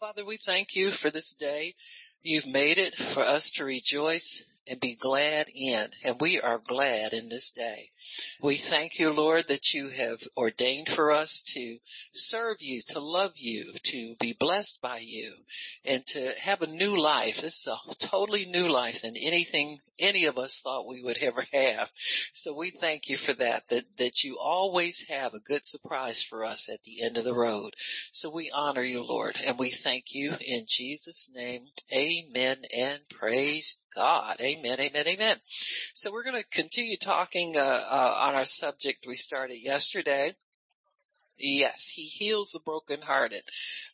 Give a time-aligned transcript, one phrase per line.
[0.00, 1.72] Father, we thank you for this day.
[2.22, 7.12] You've made it for us to rejoice and be glad in, and we are glad
[7.12, 7.90] in this day.
[8.40, 11.78] We thank you, Lord, that you have ordained for us to
[12.12, 15.32] serve you, to love you, to be blessed by you,
[15.84, 17.42] and to have a new life.
[17.42, 21.44] This is a totally new life than anything any of us thought we would ever
[21.52, 21.90] have.
[22.32, 26.44] So we thank you for that, that, that you always have a good surprise for
[26.44, 27.74] us at the end of the road.
[28.12, 31.66] So we honor you, Lord, and we thank you in Jesus name.
[31.92, 34.36] Amen and praise God.
[34.40, 35.36] Amen, amen, amen.
[35.94, 40.32] So we're going to continue talking uh, uh, on our subject we started yesterday.
[41.38, 43.42] Yes, he heals the brokenhearted.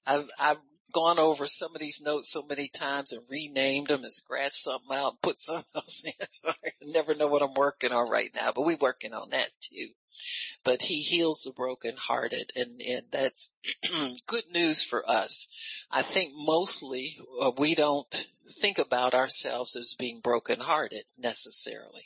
[0.06, 0.58] I've, I've
[0.92, 4.94] gone over some of these notes so many times and renamed them and scratched something
[4.96, 6.12] out and put something else in.
[6.18, 9.48] So I never know what I'm working on right now, but we're working on that
[9.60, 9.88] too.
[10.64, 13.54] But he heals the brokenhearted and, and that's
[14.26, 15.86] good news for us.
[15.90, 22.02] I think mostly uh, we don't think about ourselves as being brokenhearted necessarily,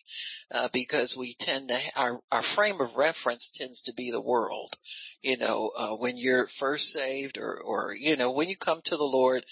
[0.50, 4.70] uh, because we tend to our our frame of reference tends to be the world.
[5.22, 8.96] You know, uh, when you're first saved, or or you know when you come to
[8.96, 9.44] the Lord,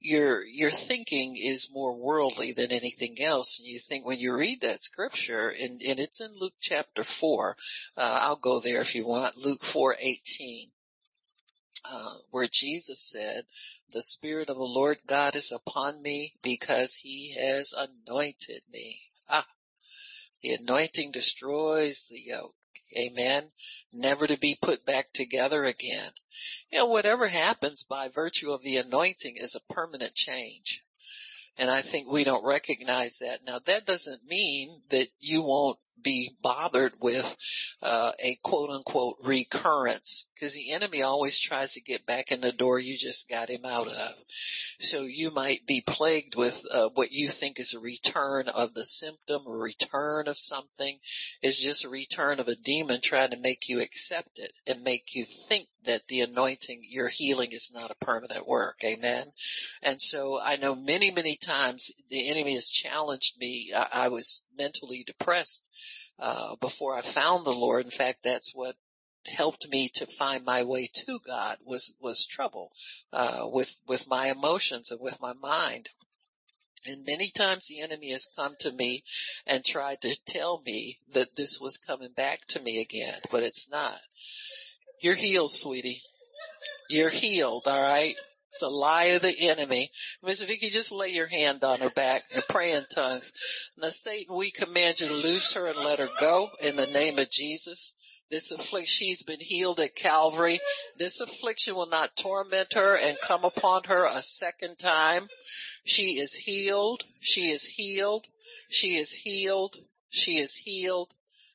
[0.00, 4.62] your your thinking is more worldly than anything else, and you think when you read
[4.62, 7.56] that scripture, and and it's in Luke chapter four.
[7.96, 9.36] Uh, I'll go there if you want.
[9.36, 10.68] Luke four eighteen
[11.84, 13.44] uh, where Jesus said,
[13.92, 19.02] the Spirit of the Lord God is upon me because he has anointed me.
[19.28, 19.46] Ah,
[20.42, 22.54] the anointing destroys the yoke.
[22.96, 23.50] Amen.
[23.92, 26.10] Never to be put back together again.
[26.70, 30.82] You know, whatever happens by virtue of the anointing is a permanent change.
[31.58, 33.40] And I think we don't recognize that.
[33.44, 37.36] Now that doesn't mean that you won't be bothered with
[37.82, 42.52] uh, a quote unquote recurrence because the enemy always tries to get back in the
[42.52, 44.14] door you just got him out of.
[44.80, 48.84] So you might be plagued with uh, what you think is a return of the
[48.84, 50.98] symptom, a return of something.
[51.42, 55.14] It's just a return of a demon trying to make you accept it and make
[55.14, 58.78] you think that the anointing, your healing is not a permanent work.
[58.84, 59.26] Amen.
[59.82, 63.72] And so I know many, many times the enemy has challenged me.
[63.74, 65.64] I, I was mentally depressed,
[66.18, 67.84] uh, before I found the Lord.
[67.84, 68.74] In fact, that's what
[69.26, 72.70] helped me to find my way to God was, was trouble,
[73.12, 75.88] uh, with, with my emotions and with my mind.
[76.86, 79.02] And many times the enemy has come to me
[79.46, 83.70] and tried to tell me that this was coming back to me again, but it's
[83.70, 83.98] not.
[85.00, 86.02] You're healed, sweetie.
[86.88, 88.14] You're healed, alright?
[88.48, 89.90] It's a lie of the enemy.
[90.22, 93.70] Miss Vicky, just lay your hand on her back and pray in tongues.
[93.76, 97.18] Now Satan, we command you to loose her and let her go in the name
[97.18, 97.94] of Jesus.
[98.30, 100.60] This affliction, she's been healed at Calvary.
[100.96, 105.28] This affliction will not torment her and come upon her a second time.
[105.84, 107.04] She is healed.
[107.20, 108.26] She is healed.
[108.70, 109.76] She is healed.
[110.10, 111.08] She is healed.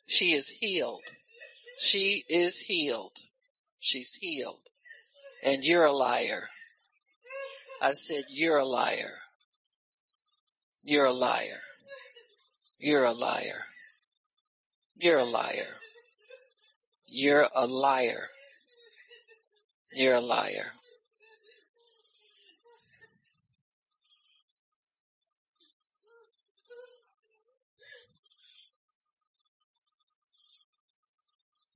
[0.08, 1.04] She is healed.
[1.80, 3.14] She is healed.
[3.80, 4.62] She's healed.
[5.44, 6.48] And you're a liar.
[7.84, 9.12] I said, you're a liar.
[10.86, 11.60] You're a liar.
[12.80, 13.66] You're a liar.
[14.96, 15.76] You're a liar.
[17.08, 18.28] You're a liar.
[19.92, 20.72] You're a liar.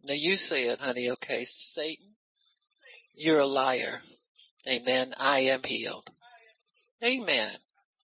[0.08, 1.44] Now you say it, honey, okay?
[1.44, 2.16] Satan,
[3.14, 4.02] you're a liar.
[4.68, 5.14] Amen.
[5.18, 6.10] I am healed.
[7.04, 7.52] Amen.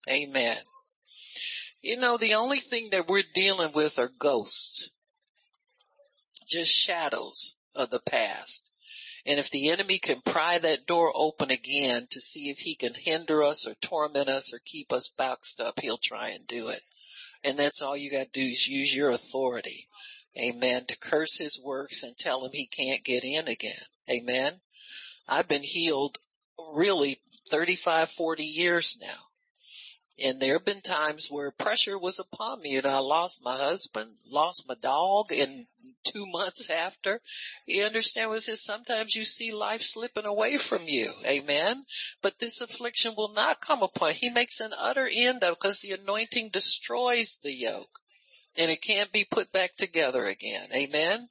[0.10, 0.58] Amen.
[1.82, 4.92] You know, the only thing that we're dealing with are ghosts
[6.48, 8.72] just shadows of the past.
[9.26, 12.94] And if the enemy can pry that door open again to see if he can
[12.94, 16.82] hinder us or torment us or keep us boxed up, he'll try and do it.
[17.44, 19.88] And that's all you got to do is use your authority.
[20.38, 20.86] Amen.
[20.86, 23.74] To curse his works and tell him he can't get in again.
[24.10, 24.54] Amen.
[25.28, 26.18] I've been healed
[26.74, 27.20] really
[27.50, 29.24] 35, 40 years now.
[30.24, 34.12] And there have been times where pressure was upon me and I lost my husband,
[34.28, 35.66] lost my dog and
[36.04, 37.20] two months after.
[37.66, 38.62] You understand what it says?
[38.62, 41.12] Sometimes you see life slipping away from you.
[41.26, 41.84] Amen.
[42.22, 44.12] But this affliction will not come upon.
[44.12, 48.00] He makes an utter end of because the anointing destroys the yoke
[48.58, 50.68] and it can't be put back together again.
[50.76, 51.28] Amen.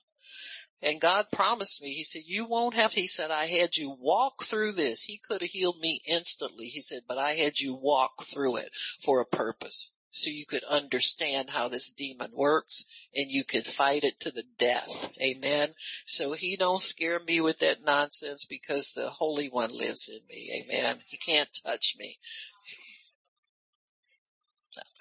[0.83, 4.43] And God promised me, He said, you won't have, He said, I had you walk
[4.43, 5.05] through this.
[5.05, 6.67] He could have healed me instantly.
[6.67, 9.93] He said, but I had you walk through it for a purpose.
[10.15, 12.85] So you could understand how this demon works
[13.15, 15.11] and you could fight it to the death.
[15.19, 15.71] Amen.
[16.05, 20.65] So he don't scare me with that nonsense because the Holy One lives in me.
[20.67, 20.97] Amen.
[21.07, 22.19] He can't touch me.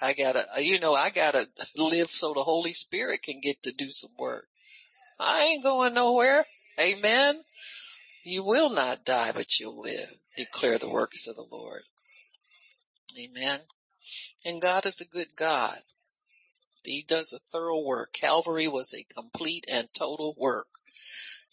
[0.01, 1.45] I gotta, you know, I gotta
[1.75, 4.47] live so the Holy Spirit can get to do some work.
[5.21, 6.43] I ain't going nowhere.
[6.79, 7.39] Amen.
[8.23, 10.09] You will not die, but you'll live.
[10.35, 11.83] Declare the works of the Lord.
[13.19, 13.59] Amen.
[14.45, 15.77] And God is a good God.
[16.83, 18.13] He does a thorough work.
[18.13, 20.67] Calvary was a complete and total work.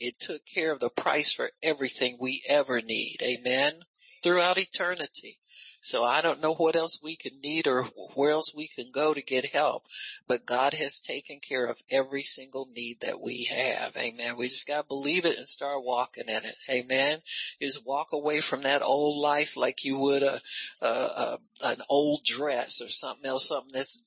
[0.01, 3.19] It took care of the price for everything we ever need.
[3.23, 3.85] Amen.
[4.23, 5.39] Throughout eternity.
[5.81, 7.85] So I don't know what else we can need or
[8.15, 9.87] where else we can go to get help,
[10.27, 13.97] but God has taken care of every single need that we have.
[13.97, 14.37] Amen.
[14.37, 16.55] We just gotta believe it and start walking in it.
[16.69, 17.21] Amen.
[17.63, 20.41] Just walk away from that old life like you would a,
[20.83, 24.05] a, a an old dress or something else, something that's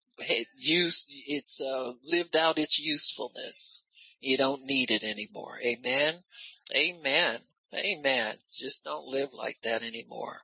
[0.57, 3.83] used, it's uh, lived out its usefulness.
[4.19, 5.59] You don't need it anymore.
[5.65, 6.13] Amen.
[6.75, 7.39] Amen.
[7.73, 8.35] Amen.
[8.53, 10.41] Just don't live like that anymore.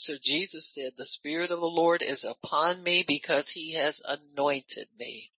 [0.00, 4.86] So Jesus said, the Spirit of the Lord is upon me because he has anointed
[4.96, 5.32] me.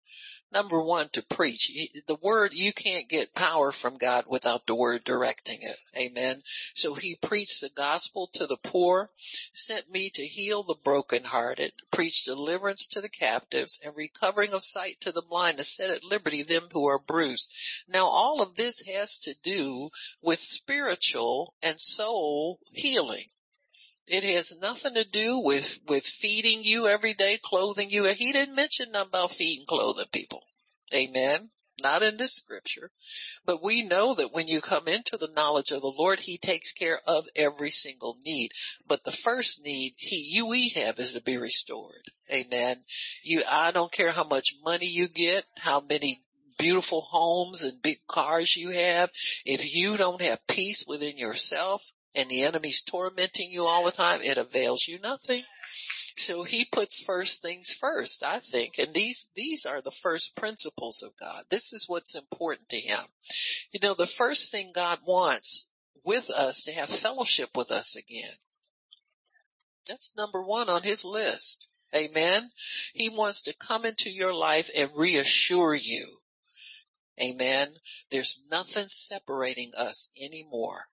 [0.50, 1.70] Number one, to preach.
[2.08, 5.76] The word, you can't get power from God without the word directing it.
[5.96, 6.42] Amen.
[6.74, 9.12] So he preached the gospel to the poor,
[9.52, 14.96] sent me to heal the brokenhearted, preach deliverance to the captives and recovering of sight
[15.02, 17.54] to the blind to set at liberty them who are bruised.
[17.86, 19.90] Now all of this has to do
[20.20, 23.26] with spiritual and soul healing.
[24.10, 28.04] It has nothing to do with, with feeding you every day, clothing you.
[28.04, 30.42] He didn't mention nothing about feeding, clothing people.
[30.94, 31.50] Amen.
[31.82, 32.90] Not in this scripture.
[33.44, 36.72] But we know that when you come into the knowledge of the Lord, He takes
[36.72, 38.50] care of every single need.
[38.86, 42.10] But the first need He, you, we have is to be restored.
[42.32, 42.82] Amen.
[43.22, 46.20] You, I don't care how much money you get, how many
[46.58, 49.10] beautiful homes and big cars you have.
[49.44, 54.20] If you don't have peace within yourself, and the enemy's tormenting you all the time,
[54.22, 55.42] it avails you nothing.
[56.16, 58.78] So he puts first things first, I think.
[58.78, 61.44] And these, these are the first principles of God.
[61.48, 63.00] This is what's important to him.
[63.72, 65.68] You know, the first thing God wants
[66.04, 68.34] with us to have fellowship with us again.
[69.86, 71.68] That's number one on his list.
[71.94, 72.50] Amen.
[72.94, 76.18] He wants to come into your life and reassure you.
[77.22, 77.68] Amen.
[78.10, 80.88] There's nothing separating us anymore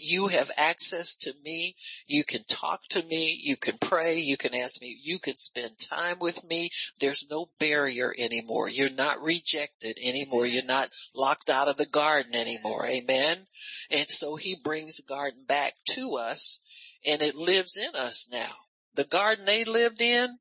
[0.00, 1.74] you have access to me.
[2.06, 3.38] You can talk to me.
[3.42, 4.20] You can pray.
[4.20, 4.96] You can ask me.
[5.02, 6.70] You can spend time with me.
[7.00, 8.68] There's no barrier anymore.
[8.68, 10.46] You're not rejected anymore.
[10.46, 12.86] You're not locked out of the garden anymore.
[12.86, 13.46] Amen.
[13.90, 16.60] And so he brings the garden back to us
[17.06, 18.52] and it lives in us now.
[18.94, 20.38] The garden they lived in,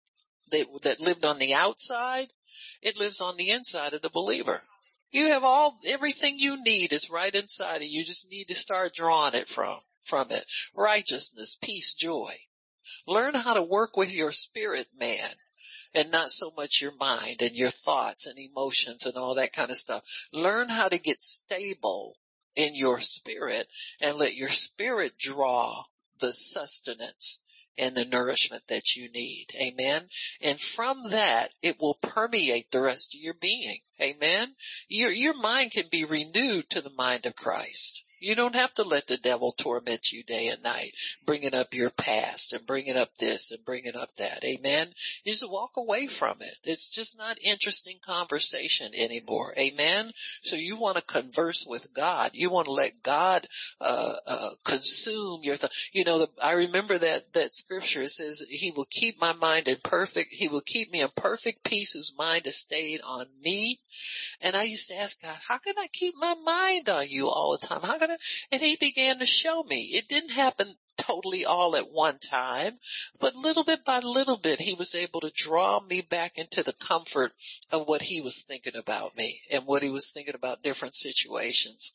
[0.52, 2.28] that, that lived on the outside,
[2.82, 4.62] it lives on the inside of the believer.
[5.14, 8.00] You have all, everything you need is right inside of you.
[8.00, 10.44] You just need to start drawing it from, from it.
[10.76, 12.36] Righteousness, peace, joy.
[13.06, 15.30] Learn how to work with your spirit man
[15.94, 19.70] and not so much your mind and your thoughts and emotions and all that kind
[19.70, 20.04] of stuff.
[20.32, 22.18] Learn how to get stable
[22.56, 23.68] in your spirit
[24.02, 25.84] and let your spirit draw
[26.22, 27.43] the sustenance
[27.78, 29.48] and the nourishment that you need.
[29.60, 30.08] Amen.
[30.42, 33.80] And from that, it will permeate the rest of your being.
[34.02, 34.56] Amen.
[34.88, 38.04] Your, your mind can be renewed to the mind of Christ.
[38.24, 40.92] You don't have to let the devil torment you day and night,
[41.26, 44.46] bringing up your past and bringing up this and bringing up that.
[44.46, 44.88] Amen.
[45.26, 46.56] You just walk away from it.
[46.64, 49.54] It's just not interesting conversation anymore.
[49.60, 50.10] Amen.
[50.42, 52.32] So you want to converse with God.
[52.34, 53.46] You want to let God,
[53.82, 55.74] uh, uh, consume your thought.
[55.92, 58.04] You know, the, I remember that, that scripture.
[58.04, 61.66] It says, he will keep my mind in perfect, he will keep me in perfect
[61.66, 63.80] peace whose mind is stayed on me.
[64.42, 67.58] And I used to ask God, how can I keep my mind on you all
[67.60, 67.82] the time?
[67.82, 68.18] How can I
[68.52, 69.82] and he began to show me.
[69.94, 72.80] It didn't happen totally all at one time,
[73.20, 76.74] but little bit by little bit, he was able to draw me back into the
[76.74, 77.34] comfort
[77.72, 81.94] of what he was thinking about me and what he was thinking about different situations.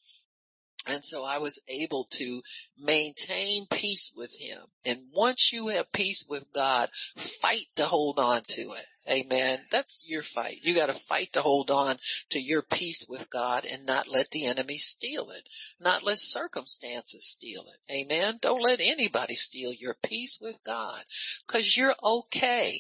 [0.89, 2.43] And so I was able to
[2.79, 4.59] maintain peace with him.
[4.87, 8.85] And once you have peace with God, fight to hold on to it.
[9.11, 9.61] Amen.
[9.71, 10.61] That's your fight.
[10.63, 11.99] You gotta fight to hold on
[12.31, 15.49] to your peace with God and not let the enemy steal it.
[15.79, 17.93] Not let circumstances steal it.
[17.93, 18.39] Amen.
[18.41, 21.03] Don't let anybody steal your peace with God.
[21.47, 22.75] Cause you're okay.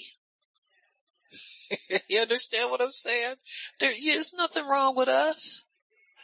[2.08, 3.34] you understand what I'm saying?
[3.80, 5.66] There is nothing wrong with us.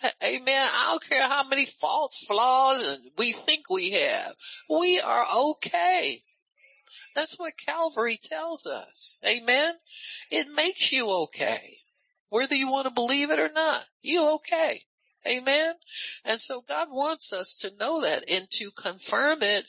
[0.25, 0.69] Amen.
[0.73, 4.35] I don't care how many faults, flaws, we think we have.
[4.69, 6.23] We are okay.
[7.15, 9.21] That's what Calvary tells us.
[9.27, 9.75] Amen.
[10.31, 11.59] It makes you okay.
[12.29, 14.81] Whether you want to believe it or not, you okay.
[15.27, 15.75] Amen.
[16.25, 19.65] And so God wants us to know that and to confirm it,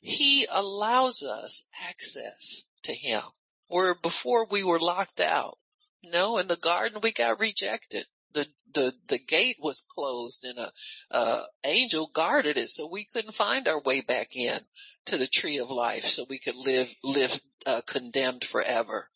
[0.00, 3.22] He allows us access to Him.
[3.66, 5.56] Where before we were locked out.
[6.04, 8.04] No, in the garden we got rejected.
[8.34, 10.72] The, the, the gate was closed and a,
[11.10, 14.58] uh, angel guarded it so we couldn't find our way back in
[15.06, 19.10] to the tree of life so we could live, live, uh, condemned forever.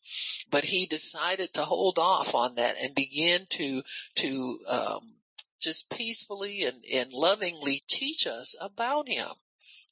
[0.51, 3.83] But he decided to hold off on that and begin to,
[4.17, 5.13] to, um,
[5.61, 9.29] just peacefully and, and lovingly teach us about him.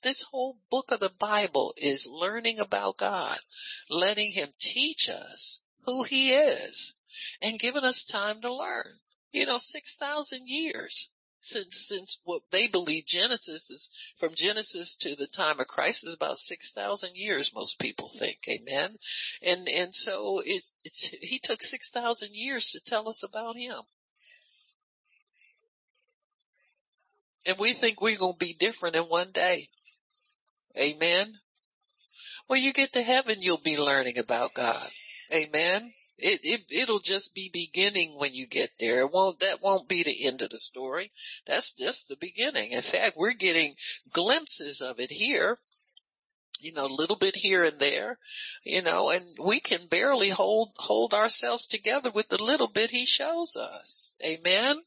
[0.03, 3.39] This whole book of the Bible is learning about God,
[3.89, 6.95] letting him teach us who he is
[7.41, 9.01] and giving us time to learn.
[9.35, 11.11] You know, 6,000 years
[11.41, 16.15] since, since what they believe Genesis is from Genesis to the time of Christ is
[16.15, 18.39] about 6,000 years, most people think.
[18.49, 18.97] Amen.
[19.43, 23.77] And, and so it's, it's, he took 6,000 years to tell us about him.
[27.47, 29.67] And we think we're going to be different in one day.
[30.81, 31.35] Amen.
[32.47, 34.89] When you get to heaven, you'll be learning about God.
[35.35, 35.93] Amen.
[36.19, 39.01] It, it, it'll just be beginning when you get there.
[39.01, 41.11] It won't, that won't be the end of the story.
[41.47, 42.71] That's just the beginning.
[42.71, 43.75] In fact, we're getting
[44.13, 45.59] glimpses of it here.
[46.61, 48.19] You know, a little bit here and there,
[48.65, 53.05] you know, and we can barely hold, hold ourselves together with the little bit he
[53.05, 54.15] shows us.
[54.25, 54.79] Amen.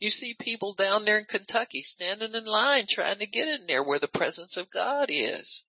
[0.00, 3.82] You see people down there in Kentucky standing in line trying to get in there
[3.82, 5.64] where the presence of God is.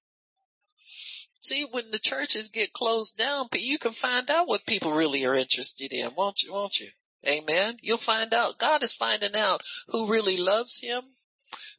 [1.43, 5.35] See, when the churches get closed down, you can find out what people really are
[5.35, 6.53] interested in, won't you?
[6.53, 6.89] Won't you?
[7.27, 7.77] Amen.
[7.81, 8.57] You'll find out.
[8.57, 11.03] God is finding out who really loves Him,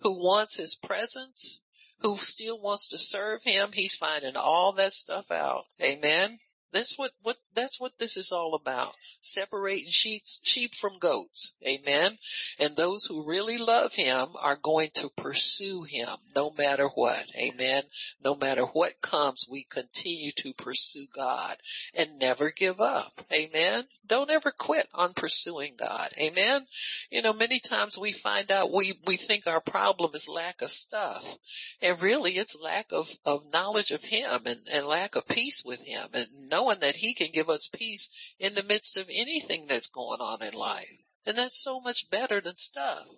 [0.02, 1.62] who wants His presence,
[2.00, 3.72] who still wants to serve Him.
[3.72, 5.64] He's finding all that stuff out.
[5.82, 6.38] Amen.
[6.74, 8.92] That's what, what, that's what this is all about.
[9.20, 11.54] Separating sheep, sheep from goats.
[11.64, 12.18] Amen.
[12.58, 17.24] And those who really love him are going to pursue him no matter what.
[17.36, 17.84] Amen.
[18.24, 21.56] No matter what comes, we continue to pursue God
[21.94, 23.22] and never give up.
[23.32, 23.84] Amen.
[24.06, 26.08] Don't ever quit on pursuing God.
[26.20, 26.66] Amen.
[27.10, 30.70] You know, many times we find out we, we think our problem is lack of
[30.70, 31.36] stuff
[31.80, 35.86] and really it's lack of, of knowledge of him and, and lack of peace with
[35.86, 39.66] him and no knowing that he can give us peace in the midst of anything
[39.66, 40.88] that's going on in life.
[41.26, 43.08] And that's so much better than stuff.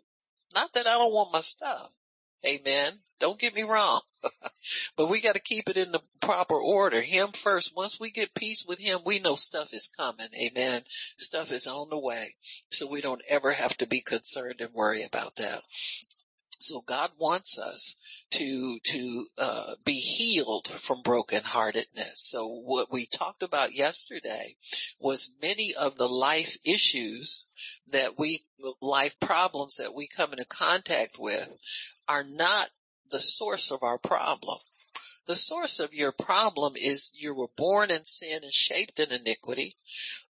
[0.55, 1.91] Not that I don't want my stuff.
[2.47, 2.93] Amen.
[3.19, 4.01] Don't get me wrong.
[4.97, 7.01] but we got to keep it in the proper order.
[7.01, 7.75] Him first.
[7.75, 10.29] Once we get peace with him, we know stuff is coming.
[10.47, 10.83] Amen.
[11.17, 12.27] Stuff is on the way.
[12.71, 15.61] So we don't ever have to be concerned and worry about that.
[16.61, 17.97] So God wants us
[18.33, 22.17] to, to, uh, be healed from brokenheartedness.
[22.17, 24.57] So what we talked about yesterday
[24.99, 27.47] was many of the life issues
[27.89, 28.41] that we,
[28.81, 31.49] life problems that we come into contact with
[32.09, 32.69] are not
[33.11, 34.59] the source of our problem.
[35.27, 39.77] The source of your problem is you were born in sin and shaped in iniquity.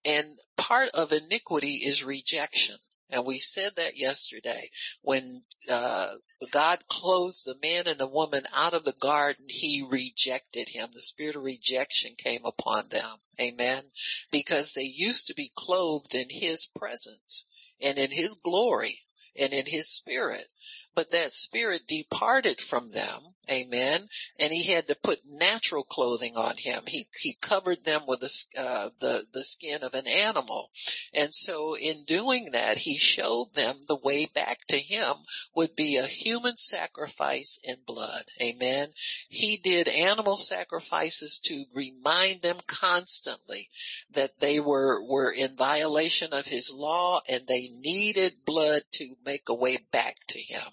[0.03, 2.77] And part of iniquity is rejection.
[3.11, 4.69] And we said that yesterday
[5.01, 6.15] when, uh,
[6.51, 10.89] God closed the man and the woman out of the garden, he rejected him.
[10.91, 13.17] The spirit of rejection came upon them.
[13.39, 13.83] Amen.
[14.31, 17.47] Because they used to be clothed in his presence
[17.79, 18.97] and in his glory
[19.39, 20.45] and in his spirit.
[20.93, 23.21] But that spirit departed from them.
[23.49, 24.07] Amen.
[24.39, 26.83] And he had to put natural clothing on him.
[26.87, 30.69] He, he covered them with the, uh, the, the skin of an animal.
[31.13, 35.13] And so in doing that, he showed them the way back to him
[35.55, 38.23] would be a human sacrifice in blood.
[38.41, 38.89] Amen.
[39.27, 43.69] He did animal sacrifices to remind them constantly
[44.11, 49.49] that they were, were in violation of his law and they needed blood to make
[49.49, 50.63] a way back to him.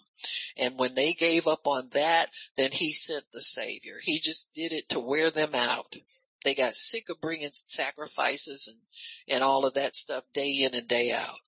[0.56, 2.26] And when they gave up on that,
[2.56, 3.98] then he sent the savior.
[4.02, 5.94] He just did it to wear them out.
[6.44, 10.88] They got sick of bringing sacrifices and, and all of that stuff day in and
[10.88, 11.38] day out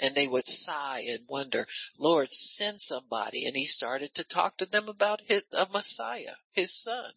[0.00, 1.66] and they would sigh and wonder,
[1.98, 3.46] Lord, send somebody.
[3.46, 7.12] And he started to talk to them about his, a Messiah, his son.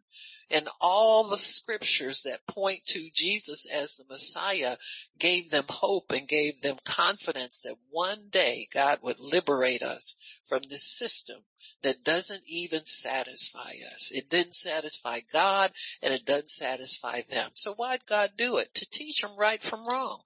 [0.50, 4.77] And all the scriptures that point to Jesus as the Messiah
[5.17, 10.62] gave them hope and gave them confidence that one day God would liberate us from
[10.69, 11.43] this system
[11.81, 14.12] that doesn't even satisfy us.
[14.13, 17.50] It didn't satisfy God and it doesn't satisfy them.
[17.55, 18.74] So why'd God do it?
[18.75, 20.22] To teach them right from wrong.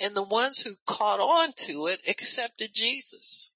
[0.00, 3.52] And the ones who caught on to it accepted Jesus.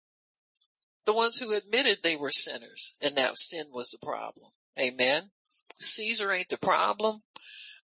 [1.04, 4.50] The ones who admitted they were sinners and that sin was the problem.
[4.78, 5.30] Amen.
[5.78, 7.22] Caesar ain't the problem.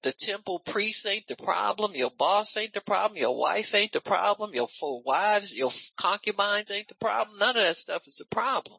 [0.03, 1.95] The temple priest ain't the problem.
[1.95, 3.19] Your boss ain't the problem.
[3.19, 4.55] Your wife ain't the problem.
[4.55, 7.39] Your four wives, your concubines ain't the problem.
[7.39, 8.79] None of that stuff is the problem.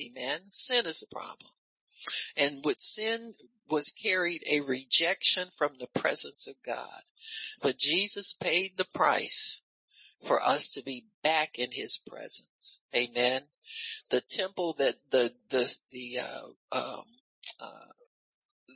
[0.00, 0.40] Amen.
[0.50, 1.50] Sin is the problem.
[2.36, 3.34] And with sin
[3.68, 7.02] was carried a rejection from the presence of God.
[7.62, 9.62] But Jesus paid the price
[10.24, 12.82] for us to be back in his presence.
[12.94, 13.42] Amen.
[14.10, 17.04] The temple that the, the, the, uh, um,
[17.60, 17.86] uh,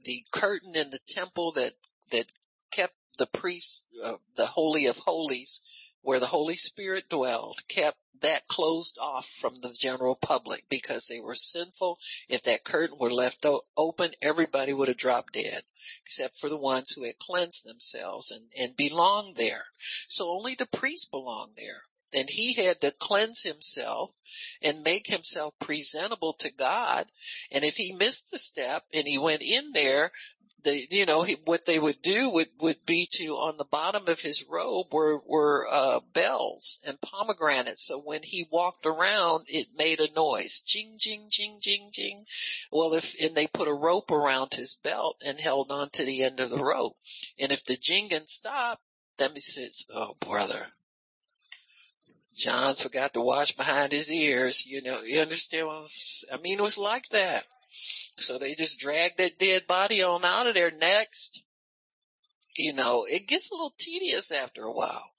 [0.04, 1.72] the curtain in the temple that,
[2.10, 2.26] that
[2.72, 8.46] kept the priests, uh, the holy of holies where the Holy Spirit dwelled kept that
[8.48, 11.98] closed off from the general public because they were sinful.
[12.28, 15.62] If that curtain were left open, everybody would have dropped dead
[16.04, 19.64] except for the ones who had cleansed themselves and, and belonged there.
[20.08, 21.82] So only the priest belonged there.
[22.12, 24.10] And he had to cleanse himself
[24.62, 27.06] and make himself presentable to God.
[27.52, 30.10] And if he missed a step and he went in there,
[30.62, 34.08] the, you know, he, what they would do would, would be to, on the bottom
[34.08, 37.86] of his robe were, were, uh, bells and pomegranates.
[37.86, 40.62] So when he walked around, it made a noise.
[40.62, 42.24] Jing, jing, jing, jing, jing.
[42.70, 46.24] Well, if, and they put a rope around his belt and held on to the
[46.24, 46.96] end of the rope.
[47.38, 48.82] And if the jinging stopped,
[49.18, 50.66] then he says, oh brother,
[52.36, 54.64] John forgot to wash behind his ears.
[54.66, 55.86] You know, you understand what
[56.32, 56.58] I mean?
[56.58, 57.42] It was like that.
[57.70, 61.44] So they just drag that dead body on out of there next.
[62.56, 65.10] You know, it gets a little tedious after a while.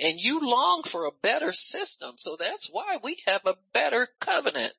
[0.00, 2.14] And you long for a better system.
[2.16, 4.72] So that's why we have a better covenant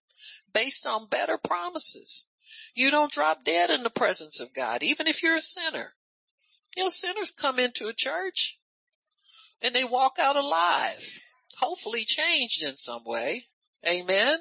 [0.53, 2.27] based on better promises.
[2.74, 5.93] You don't drop dead in the presence of God, even if you're a sinner.
[6.75, 8.59] You know, sinners come into a church
[9.62, 11.19] and they walk out alive,
[11.57, 13.45] hopefully changed in some way.
[13.88, 14.38] Amen.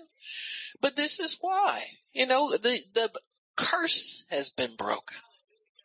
[0.80, 1.80] But this is why,
[2.12, 3.20] you know, the, the
[3.56, 5.16] curse has been broken.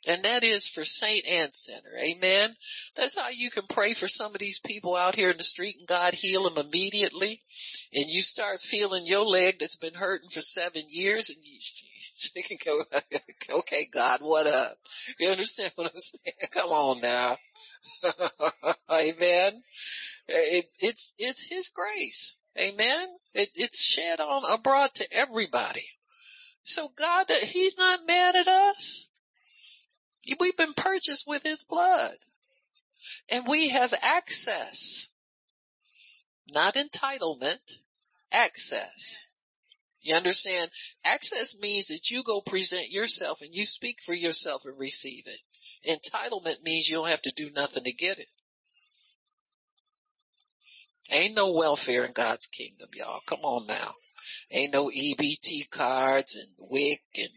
[0.06, 1.98] And that is for saint and sinner.
[1.98, 2.54] Amen.
[2.96, 5.78] That's how you can pray for some of these people out here in the street
[5.80, 7.42] and God heal them immediately.
[7.94, 11.58] And you start feeling your leg that's been hurting for seven years and you,
[12.36, 12.82] you can go,
[13.60, 14.76] okay, God, what up?
[15.20, 16.36] You understand what I'm saying?
[16.52, 17.38] Come on now.
[18.92, 19.64] Amen.
[20.28, 22.36] It, it's, it's His grace.
[22.60, 23.08] Amen.
[23.34, 25.88] It, it's shed on abroad to everybody.
[26.64, 29.10] So God, He's not mad at us.
[30.40, 32.16] We've been purchased with His blood.
[33.30, 35.10] And we have access.
[36.54, 37.80] Not entitlement,
[38.32, 39.28] access.
[40.02, 40.70] You understand?
[41.06, 45.40] Access means that you go present yourself and you speak for yourself and receive it.
[45.90, 48.28] Entitlement means you don't have to do nothing to get it.
[51.12, 53.22] Ain't no welfare in God's kingdom, y'all.
[53.26, 53.96] Come on now.
[54.52, 57.30] Ain't no EBT cards and WIC and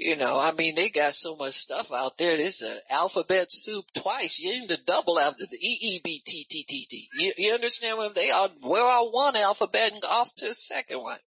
[0.00, 2.34] you know, I mean, they got so much stuff out there.
[2.38, 4.40] This is alphabet soup twice.
[4.40, 7.08] You need to double out the E-E-B-T-T-T-T.
[7.18, 10.54] You, you understand what I'm, they are, we're all one alphabet and off to a
[10.54, 11.18] second one.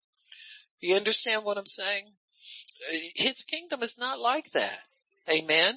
[0.79, 2.05] You understand what I'm saying?
[3.15, 4.79] His kingdom is not like that.
[5.29, 5.75] Amen.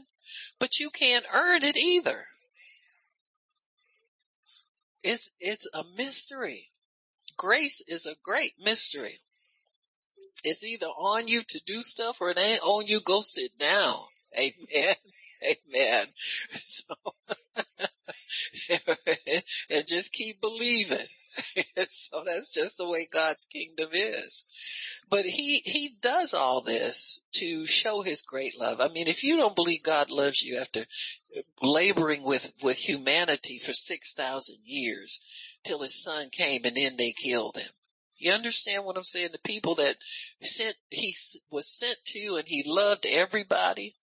[0.58, 2.26] But you can't earn it either.
[5.06, 6.68] It's, it's a mystery.
[7.36, 9.18] Grace is a great mystery.
[10.44, 13.96] It's either on you to do stuff or it ain't on you, go sit down.
[14.36, 14.94] Amen.
[15.46, 16.06] Amen.
[16.58, 16.94] So,
[19.70, 21.06] and just keep believing.
[21.88, 24.44] so that's just the way God's kingdom is.
[25.08, 28.80] But he, he does all this to show his great love.
[28.80, 30.84] I mean, if you don't believe God loves you after
[31.62, 35.20] laboring with, with humanity for 6,000 years
[35.64, 37.70] till his son came and then they killed him.
[38.18, 39.28] You understand what I'm saying?
[39.32, 39.94] The people that
[40.42, 41.14] sent, he
[41.50, 43.94] was sent to and he loved everybody,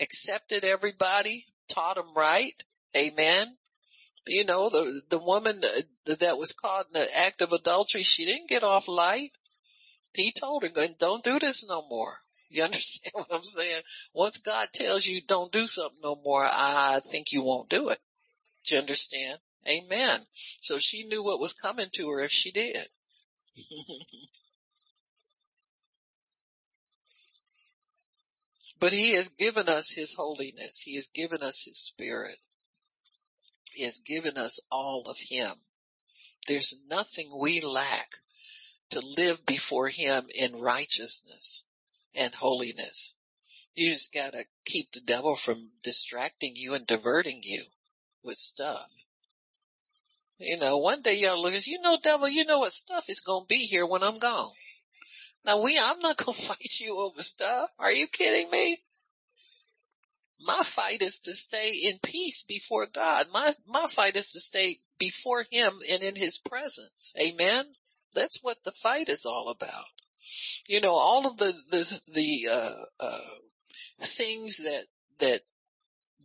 [0.00, 2.52] accepted everybody, taught them right.
[2.96, 3.56] Amen.
[4.26, 8.24] You know, the, the woman uh, that was caught in the act of adultery, she
[8.24, 9.30] didn't get off light.
[10.14, 12.18] He told her, don't do this no more.
[12.48, 13.82] You understand what I'm saying?
[14.12, 17.98] Once God tells you don't do something no more, I think you won't do it.
[18.64, 19.38] Do you understand?
[19.68, 20.20] Amen.
[20.60, 22.86] So she knew what was coming to her if she did.
[28.78, 30.82] but he has given us his holiness.
[30.82, 32.38] He has given us his spirit.
[33.72, 35.52] He has given us all of him.
[36.46, 38.20] There's nothing we lack
[38.90, 41.66] to live before him in righteousness
[42.14, 43.14] and holiness.
[43.74, 47.64] You just gotta keep the devil from distracting you and diverting you
[48.22, 48.90] with stuff.
[50.38, 53.20] You know, one day y'all look at you know, devil, you know what stuff is
[53.20, 54.52] gonna be here when I'm gone.
[55.46, 57.70] Now we, I'm not gonna fight you over stuff.
[57.78, 58.78] Are you kidding me?
[60.40, 63.26] My fight is to stay in peace before God.
[63.32, 67.14] My, my fight is to stay before Him and in His presence.
[67.18, 67.64] Amen.
[68.14, 69.84] That's what the fight is all about.
[70.68, 73.20] You know, all of the, the, the, uh, uh,
[74.00, 74.84] things that,
[75.20, 75.40] that,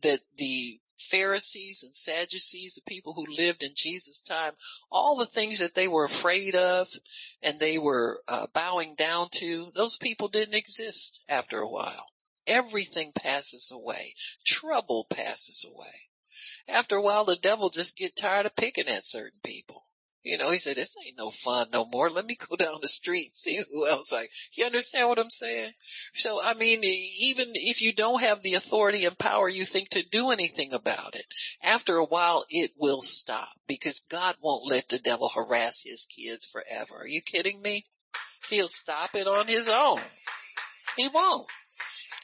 [0.02, 4.54] that the Pharisees and Sadducees, the people who lived in Jesus' time,
[4.92, 6.88] all the things that they were afraid of
[7.42, 12.08] and they were uh, bowing down to, those people didn't exist after a while.
[12.48, 14.16] Everything passes away.
[14.46, 16.10] Trouble passes away.
[16.68, 19.86] After a while, the devil just get tired of picking at certain people.
[20.24, 22.10] You know, he said, this ain't no fun no more.
[22.10, 25.32] Let me go down the street and see who else like, you understand what I'm
[25.32, 25.72] saying?
[26.14, 30.08] So, I mean, even if you don't have the authority and power you think to
[30.08, 31.26] do anything about it,
[31.64, 36.48] after a while it will stop because God won't let the devil harass his kids
[36.48, 36.98] forever.
[37.00, 37.86] Are you kidding me?
[38.50, 40.00] He'll stop it on his own.
[40.98, 41.48] He won't.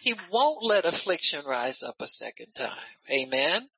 [0.08, 2.72] He won't let affliction rise up a second time.
[3.12, 3.70] Amen.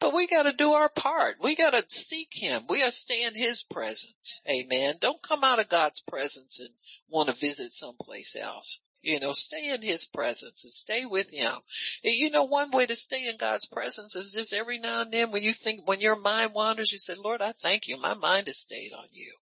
[0.00, 1.36] But we gotta do our part.
[1.42, 2.62] We gotta seek Him.
[2.66, 4.40] We gotta stay in His presence.
[4.48, 4.94] Amen.
[5.00, 6.70] Don't come out of God's presence and
[7.10, 8.80] want to visit someplace else.
[9.02, 11.52] You know, stay in His presence and stay with Him.
[12.02, 15.30] You know, one way to stay in God's presence is just every now and then
[15.30, 18.00] when you think, when your mind wanders, you say, Lord, I thank you.
[18.00, 19.34] My mind has stayed on you.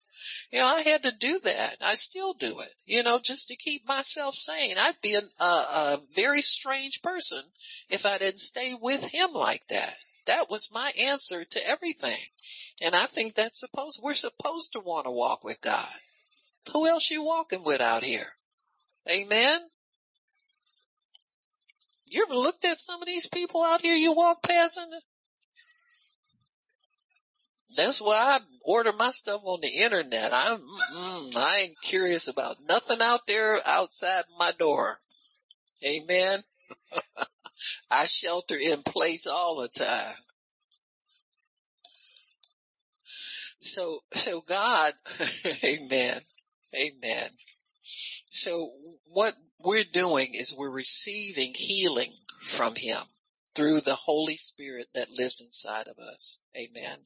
[0.50, 1.76] You know, I had to do that.
[1.80, 4.76] I still do it, you know, just to keep myself sane.
[4.78, 7.42] I'd be a, a, a very strange person
[7.88, 9.96] if I didn't stay with him like that.
[10.26, 12.20] That was my answer to everything.
[12.80, 15.88] And I think that's supposed, we're supposed to want to walk with God.
[16.72, 18.32] Who else you walking with out here?
[19.10, 19.60] Amen.
[22.06, 24.92] You ever looked at some of these people out here you walk past and
[27.76, 30.32] that's why I order my stuff on the internet.
[30.32, 30.60] I'm,
[31.36, 34.98] I ain't curious about nothing out there outside my door.
[35.86, 36.40] Amen.
[37.90, 40.14] I shelter in place all the time.
[43.60, 44.92] So, so God,
[45.64, 46.20] amen,
[46.74, 47.30] amen.
[48.26, 48.72] So
[49.06, 52.98] what we're doing is we're receiving healing from Him
[53.54, 56.40] through the Holy Spirit that lives inside of us.
[56.56, 56.98] Amen.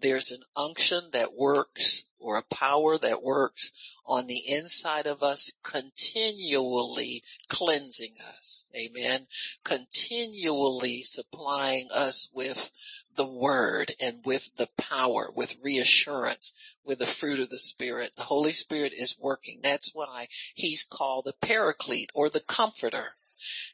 [0.00, 5.52] There's an unction that works or a power that works on the inside of us
[5.62, 8.70] continually cleansing us.
[8.76, 9.26] Amen.
[9.64, 12.70] Continually supplying us with
[13.16, 18.12] the word and with the power, with reassurance, with the fruit of the Spirit.
[18.16, 19.60] The Holy Spirit is working.
[19.62, 23.14] That's why he's called the paraclete or the comforter.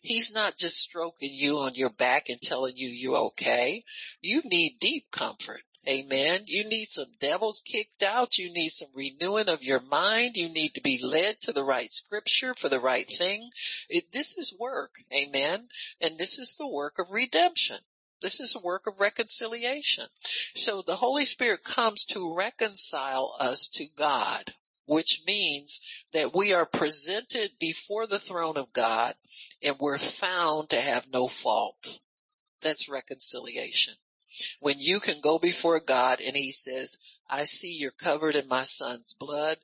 [0.03, 3.85] He's not just stroking you on your back and telling you you're okay.
[4.21, 5.63] You need deep comfort.
[5.89, 6.43] Amen.
[6.47, 8.37] You need some devils kicked out.
[8.37, 10.37] You need some renewing of your mind.
[10.37, 13.49] You need to be led to the right scripture for the right thing.
[13.89, 14.97] It, this is work.
[15.15, 15.69] Amen.
[16.01, 17.79] And this is the work of redemption.
[18.21, 20.07] This is a work of reconciliation.
[20.57, 24.43] So the Holy Spirit comes to reconcile us to God
[24.89, 25.81] which means
[26.13, 29.15] that we are presented before the throne of God
[29.63, 31.99] and we're found to have no fault.
[32.63, 33.95] That's reconciliation.
[34.61, 36.99] When you can go before God and he says,
[37.29, 39.59] I see you're covered in my son's blood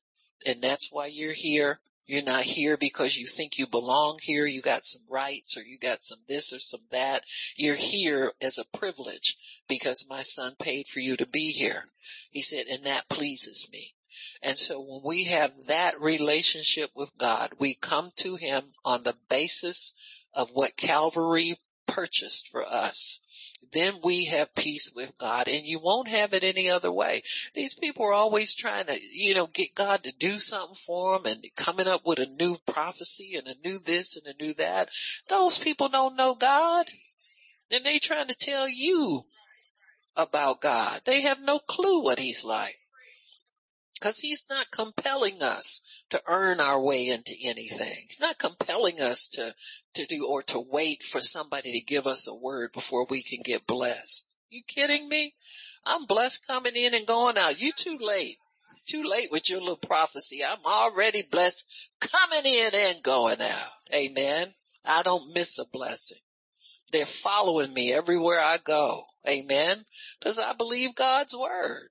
[0.47, 1.81] and that's why you're here.
[2.07, 4.45] You're not here because you think you belong here.
[4.45, 7.23] You got some rights or you got some this or some that.
[7.57, 11.83] You're here as a privilege because my son paid for you to be here.
[12.31, 13.94] He said, and that pleases me.
[14.43, 19.17] And so when we have that relationship with God, we come to Him on the
[19.29, 19.95] basis
[20.35, 23.21] of what Calvary purchased for us.
[23.73, 27.23] Then we have peace with God and you won't have it any other way.
[27.55, 31.33] These people are always trying to, you know, get God to do something for them
[31.33, 34.89] and coming up with a new prophecy and a new this and a new that.
[35.29, 36.87] Those people don't know God.
[37.73, 39.25] And they trying to tell you
[40.17, 41.01] about God.
[41.05, 42.77] They have no clue what He's like.
[44.05, 48.05] Cause he's not compelling us to earn our way into anything.
[48.07, 49.55] He's not compelling us to,
[49.95, 53.41] to do or to wait for somebody to give us a word before we can
[53.43, 54.37] get blessed.
[54.51, 55.35] You kidding me?
[55.87, 57.59] I'm blessed coming in and going out.
[57.59, 58.37] You too late.
[58.87, 60.41] Too late with your little prophecy.
[60.47, 63.71] I'm already blessed coming in and going out.
[63.95, 64.53] Amen.
[64.85, 66.21] I don't miss a blessing.
[66.93, 69.07] They're following me everywhere I go.
[69.27, 69.83] Amen.
[70.23, 71.89] Cause I believe God's word.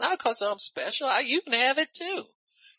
[0.00, 1.08] Not cause I'm special.
[1.08, 2.24] I, you can have it too.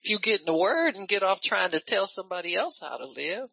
[0.03, 2.97] If you get in the word and get off trying to tell somebody else how
[2.97, 3.49] to live.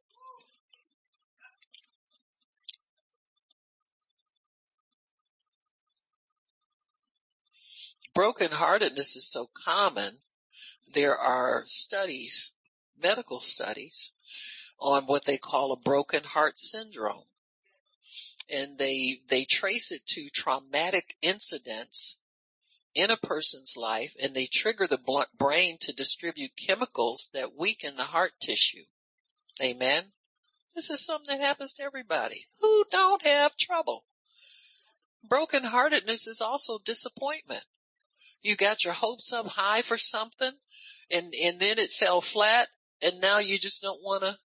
[8.16, 10.12] Brokenheartedness is so common.
[10.92, 12.52] There are studies,
[13.02, 14.12] medical studies
[14.80, 17.24] on what they call a broken heart syndrome.
[18.50, 22.20] and they, they trace it to traumatic incidents
[22.94, 28.04] in a person's life and they trigger the brain to distribute chemicals that weaken the
[28.04, 28.84] heart tissue.
[29.62, 30.02] Amen.
[30.74, 34.04] This is something that happens to everybody who don't have trouble.
[35.28, 37.64] Brokenheartedness is also disappointment.
[38.42, 40.52] You got your hopes up high for something
[41.10, 42.68] and, and then it fell flat
[43.02, 44.38] and now you just don't want to,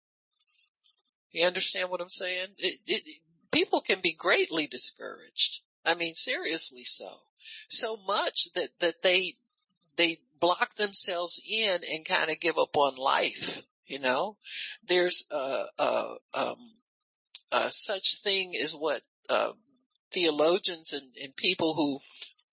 [1.31, 2.47] you understand what I'm saying?
[2.57, 3.19] It, it,
[3.51, 5.61] people can be greatly discouraged.
[5.89, 7.09] I mean, seriously so.
[7.67, 9.33] So much that, that they,
[9.95, 13.61] they block themselves in and kind of give up on life.
[13.87, 14.37] You know,
[14.87, 16.71] there's, uh, uh, um,
[17.51, 19.53] uh, such thing as what, uh,
[20.11, 21.99] theologians and, and people who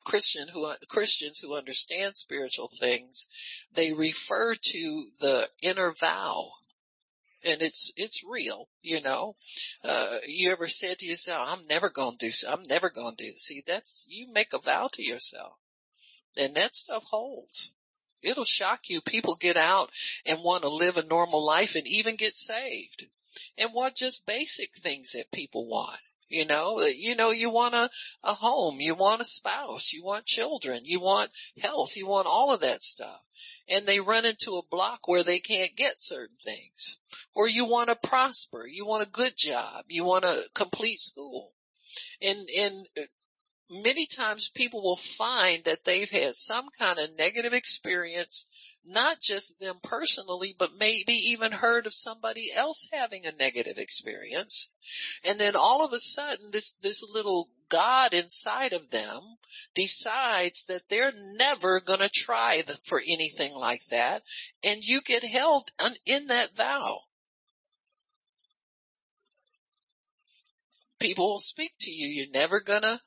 [0.05, 3.29] Christian who Christians who understand spiritual things,
[3.75, 6.53] they refer to the inner vow.
[7.47, 9.37] And it's, it's real, you know,
[9.85, 13.43] uh, you ever said to yourself, I'm never to do, I'm never to do this.
[13.43, 15.53] See, that's, you make a vow to yourself
[16.39, 17.73] and that stuff holds.
[18.23, 19.01] It'll shock you.
[19.01, 19.91] People get out
[20.25, 23.07] and want to live a normal life and even get saved
[23.59, 25.99] and want just basic things that people want.
[26.29, 27.89] You know, uh, you know, you want a,
[28.25, 31.31] a home, you want a spouse, you want children, you want
[31.63, 33.23] health, you want all of that stuff.
[33.69, 36.99] And they run into a block where they can't get certain things.
[37.35, 41.53] Or you want to prosper, you want a good job, you want to complete school.
[42.21, 43.03] And, and uh,
[43.69, 48.47] many times people will find that they've had some kind of negative experience,
[48.85, 54.69] not just them personally, but maybe even heard of somebody else having a negative experience.
[55.25, 59.21] And then all of a sudden this, this little God inside of them
[59.75, 64.23] decides that they're never going to try for anything like that.
[64.63, 65.69] And you get held
[66.07, 67.01] in that vow.
[70.99, 72.09] People will speak to you.
[72.09, 72.99] You're never gonna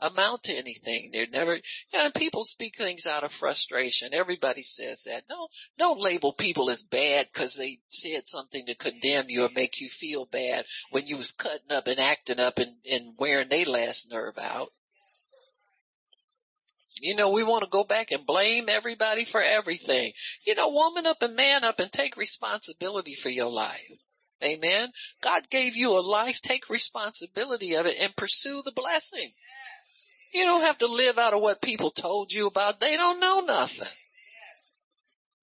[0.00, 1.10] amount to anything.
[1.12, 1.60] They're never, you
[1.94, 4.10] know, people speak things out of frustration.
[4.12, 5.24] Everybody says that.
[5.28, 9.80] No, don't label people as bad because they said something to condemn you or make
[9.80, 13.66] you feel bad when you was cutting up and acting up and, and wearing their
[13.66, 14.70] last nerve out.
[17.00, 20.12] You know, we want to go back and blame everybody for everything.
[20.46, 23.92] You know, woman up and man up and take responsibility for your life.
[24.42, 24.90] Amen.
[25.22, 26.40] God gave you a life.
[26.40, 29.30] Take responsibility of it and pursue the blessing.
[30.32, 32.80] You don't have to live out of what people told you about.
[32.80, 33.88] They don't know nothing.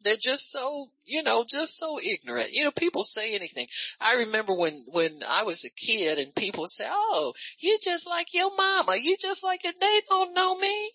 [0.03, 2.49] They're just so, you know, just so ignorant.
[2.51, 3.67] You know, people say anything.
[4.01, 8.33] I remember when, when I was a kid and people say, oh, you just like
[8.33, 8.95] your mama.
[9.01, 9.75] You just like it.
[9.79, 10.91] They don't know me.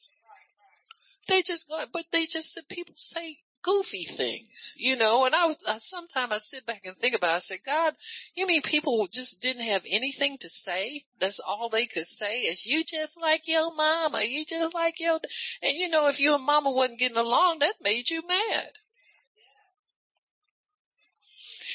[1.29, 3.37] They just go, but they just, people say
[3.69, 7.33] goofy things, you know, and I was, I, sometimes I sit back and think about
[7.33, 7.37] it.
[7.37, 7.95] I say, God,
[8.35, 11.03] you mean people just didn't have anything to say?
[11.21, 15.19] That's all they could say is you just like your mama, you just like your,
[15.63, 18.71] and you know, if you and mama wasn't getting along, that made you mad.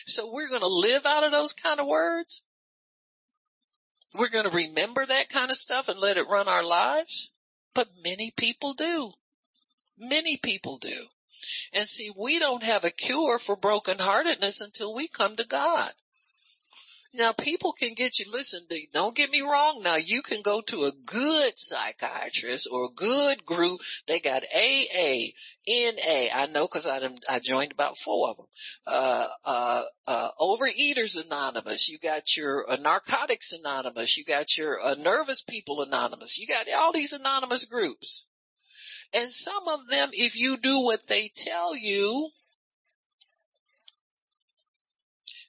[0.07, 2.45] So we're going to live out of those kind of words.
[4.15, 7.31] We're going to remember that kind of stuff and let it run our lives.
[7.75, 9.11] But many people do.
[9.97, 11.07] Many people do.
[11.73, 15.91] And see, we don't have a cure for brokenheartedness until we come to God.
[17.15, 20.85] Now people can get you, listen, don't get me wrong now, you can go to
[20.85, 23.81] a good psychiatrist or a good group.
[24.07, 25.27] They got AA,
[25.67, 28.45] NA, I know cause I, I joined about four of them.
[28.87, 34.95] Uh, uh, uh, Overeaters Anonymous, you got your uh, Narcotics Anonymous, you got your uh,
[34.95, 38.27] Nervous People Anonymous, you got all these anonymous groups.
[39.13, 42.29] And some of them, if you do what they tell you,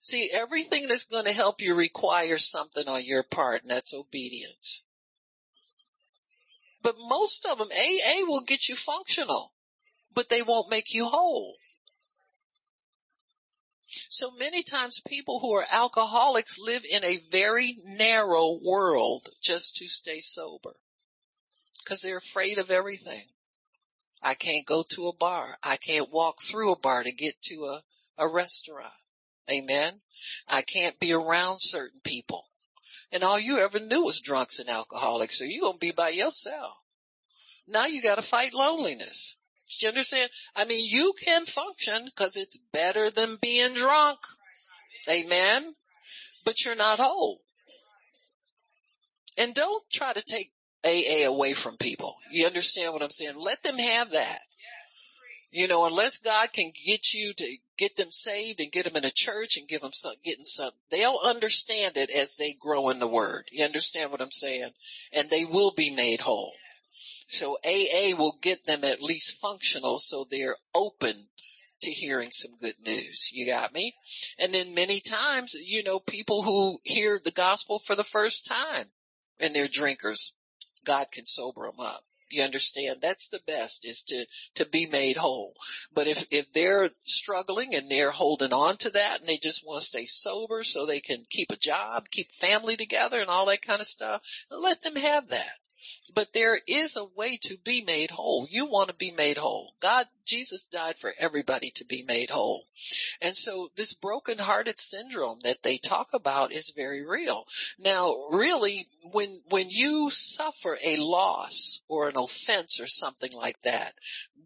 [0.03, 4.85] see, everything that's going to help you requires something on your part, and that's obedience.
[6.83, 9.50] But most of them, AA will get you functional,
[10.12, 11.57] but they won't make you whole.
[13.87, 19.88] So many times people who are alcoholics live in a very narrow world just to
[19.88, 20.74] stay sober.
[21.87, 23.22] Cause they're afraid of everything.
[24.24, 25.58] I can't go to a bar.
[25.62, 28.90] I can't walk through a bar to get to a, a restaurant.
[29.50, 29.92] Amen.
[30.48, 32.46] I can't be around certain people.
[33.12, 35.38] And all you ever knew was drunks and alcoholics.
[35.38, 36.72] So you're going to be by yourself.
[37.68, 39.37] Now you got to fight loneliness.
[39.78, 40.30] Do you understand?
[40.56, 44.18] I mean, you can function because it's better than being drunk.
[45.08, 45.74] Amen.
[46.46, 47.40] But you're not whole.
[49.37, 50.50] And don't try to take
[50.84, 52.16] AA away from people.
[52.30, 53.36] You understand what I'm saying?
[53.36, 54.38] Let them have that.
[55.50, 59.04] You know, unless God can get you to get them saved and get them in
[59.04, 62.98] a church and give them some, getting some, they'll understand it as they grow in
[62.98, 63.44] the word.
[63.52, 64.70] You understand what I'm saying?
[65.12, 66.52] And they will be made whole.
[67.28, 71.14] So AA will get them at least functional so they're open
[71.82, 73.30] to hearing some good news.
[73.32, 73.94] You got me?
[74.38, 78.86] And then many times, you know, people who hear the gospel for the first time
[79.38, 80.34] and they're drinkers,
[80.84, 82.04] God can sober them up.
[82.30, 83.00] You understand?
[83.00, 85.54] That's the best is to, to be made whole.
[85.92, 89.80] But if, if they're struggling and they're holding on to that and they just want
[89.80, 93.62] to stay sober so they can keep a job, keep family together and all that
[93.62, 95.52] kind of stuff, let them have that.
[96.14, 98.46] But there is a way to be made whole.
[98.48, 99.74] You want to be made whole.
[99.80, 102.64] God, Jesus died for everybody to be made whole.
[103.20, 107.44] And so this broken-hearted syndrome that they talk about is very real.
[107.78, 113.92] Now, really, when, when you suffer a loss or an offense or something like that,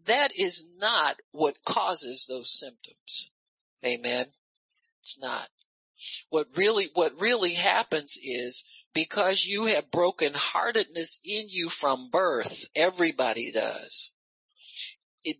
[0.07, 3.29] that is not what causes those symptoms.
[3.85, 4.25] Amen.
[5.01, 5.47] It's not.
[6.29, 12.65] What really, what really happens is because you have broken heartedness in you from birth,
[12.75, 14.11] everybody does.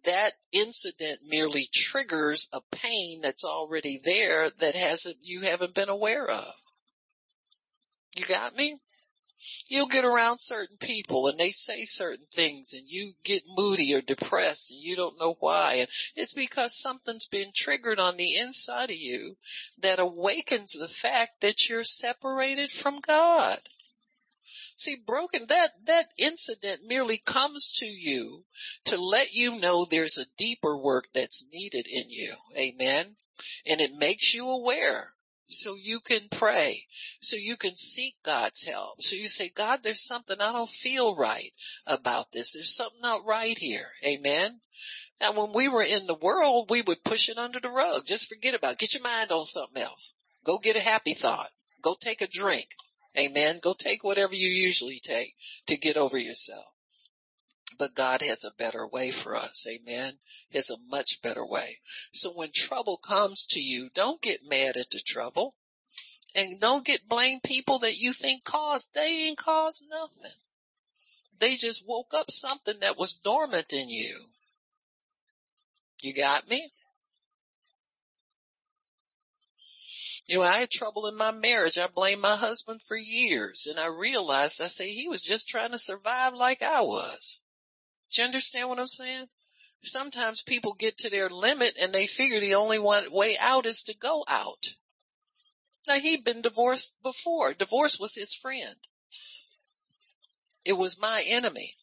[0.04, 6.30] That incident merely triggers a pain that's already there that hasn't, you haven't been aware
[6.30, 6.54] of.
[8.16, 8.80] You got me?
[9.68, 14.02] You'll get around certain people and they say certain things and you get moody or
[14.02, 15.76] depressed and you don't know why.
[15.76, 19.38] And it's because something's been triggered on the inside of you
[19.82, 23.60] that awakens the fact that you're separated from God.
[24.76, 28.44] See, broken, that, that incident merely comes to you
[28.86, 32.34] to let you know there's a deeper work that's needed in you.
[32.58, 33.16] Amen.
[33.66, 35.14] And it makes you aware
[35.50, 36.86] so you can pray,
[37.22, 39.02] so you can seek God's help.
[39.02, 41.52] So you say, God, there's something I don't feel right
[41.88, 42.54] about this.
[42.54, 43.90] There's something not right here.
[44.06, 44.62] Amen.
[45.20, 48.06] Now when we were in the world, we would push it under the rug.
[48.06, 48.80] Just forget about it.
[48.80, 50.14] Get your mind on something else.
[50.46, 51.50] Go get a happy thought.
[51.82, 52.68] Go take a drink.
[53.18, 53.60] Amen.
[53.62, 55.36] Go take whatever you usually take
[55.68, 56.66] to get over yourself.
[57.80, 59.66] But God has a better way for us.
[59.68, 60.20] Amen.
[60.52, 61.80] Has a much better way.
[62.12, 65.56] So when trouble comes to you, don't get mad at the trouble
[66.36, 70.38] and don't get blame people that you think caused, they ain't caused nothing.
[71.40, 74.20] They just woke up something that was dormant in you.
[76.02, 76.70] You got me?
[80.28, 81.78] You know, I had trouble in my marriage.
[81.78, 85.72] I blamed my husband for years and I realized I say he was just trying
[85.72, 87.42] to survive like I was.
[88.12, 89.28] Do you understand what I'm saying?
[89.84, 93.84] Sometimes people get to their limit and they figure the only one way out is
[93.84, 94.76] to go out.
[95.88, 97.54] Now he'd been divorced before.
[97.54, 98.76] Divorce was his friend.
[100.66, 101.74] It was my enemy.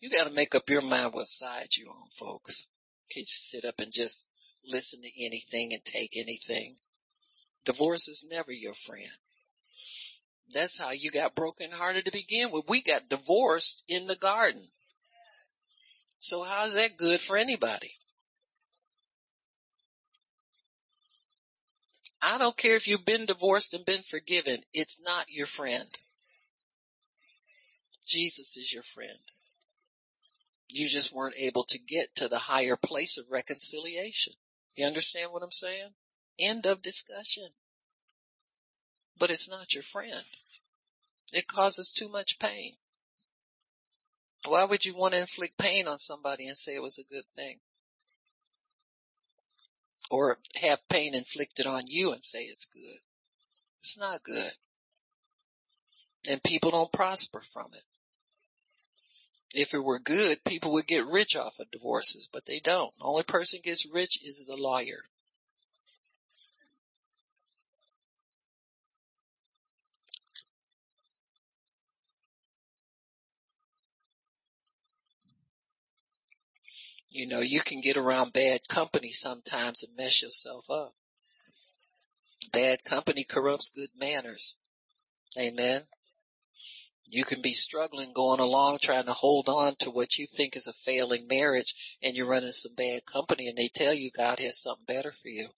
[0.00, 2.68] You gotta make up your mind what side you're on, folks.
[3.08, 4.30] You can't sit up and just
[4.64, 6.76] listen to anything and take anything.
[7.64, 9.10] Divorce is never your friend.
[10.52, 12.68] That's how you got broken hearted to begin with.
[12.68, 14.62] We got divorced in the garden.
[16.18, 17.90] So how's that good for anybody?
[22.22, 24.62] I don't care if you've been divorced and been forgiven.
[24.74, 25.98] It's not your friend.
[28.06, 29.18] Jesus is your friend.
[30.68, 34.34] You just weren't able to get to the higher place of reconciliation.
[34.76, 35.90] You understand what I'm saying?
[36.40, 37.48] End of discussion.
[39.18, 40.24] But it's not your friend.
[41.32, 42.72] It causes too much pain.
[44.46, 47.24] Why would you want to inflict pain on somebody and say it was a good
[47.36, 47.60] thing?
[50.10, 53.00] Or have pain inflicted on you and say it's good.
[53.80, 54.52] It's not good.
[56.28, 57.84] And people don't prosper from it.
[59.52, 62.96] If it were good, people would get rich off of divorces, but they don't.
[62.98, 65.04] The only person gets rich is the lawyer.
[77.10, 80.94] You know, you can get around bad company sometimes and mess yourself up.
[82.52, 84.56] Bad company corrupts good manners.
[85.38, 85.82] Amen.
[87.12, 90.68] You can be struggling going along trying to hold on to what you think is
[90.68, 94.62] a failing marriage and you're running some bad company and they tell you God has
[94.62, 95.48] something better for you.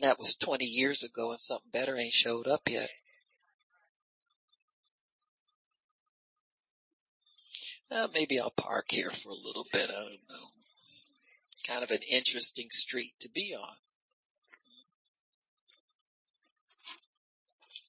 [0.00, 2.88] That was 20 years ago and something better ain't showed up yet.
[7.92, 9.90] Uh, maybe I'll park here for a little bit.
[9.90, 10.46] I don't know.
[11.68, 13.76] Kind of an interesting street to be on.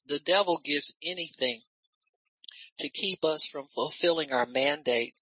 [0.08, 1.62] the devil gives anything
[2.80, 5.14] to keep us from fulfilling our mandate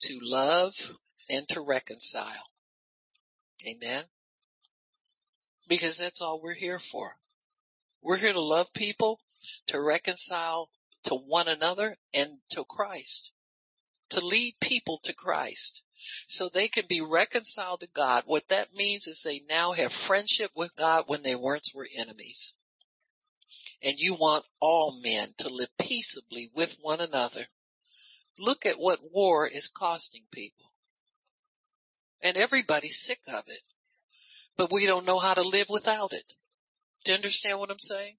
[0.00, 0.72] to love
[1.30, 2.48] and to reconcile.
[3.66, 4.04] Amen.
[5.68, 7.16] Because that's all we're here for.
[8.02, 9.20] We're here to love people,
[9.66, 10.70] to reconcile
[11.04, 13.32] to one another and to Christ,
[14.10, 15.84] to lead people to Christ
[16.26, 18.24] so they can be reconciled to God.
[18.26, 22.54] What that means is they now have friendship with God when they once were enemies.
[23.82, 27.46] And you want all men to live peaceably with one another.
[28.38, 30.66] Look at what war is costing people.
[32.22, 33.62] And everybody's sick of it.
[34.56, 36.32] But we don't know how to live without it.
[37.04, 38.16] Do you understand what I'm saying?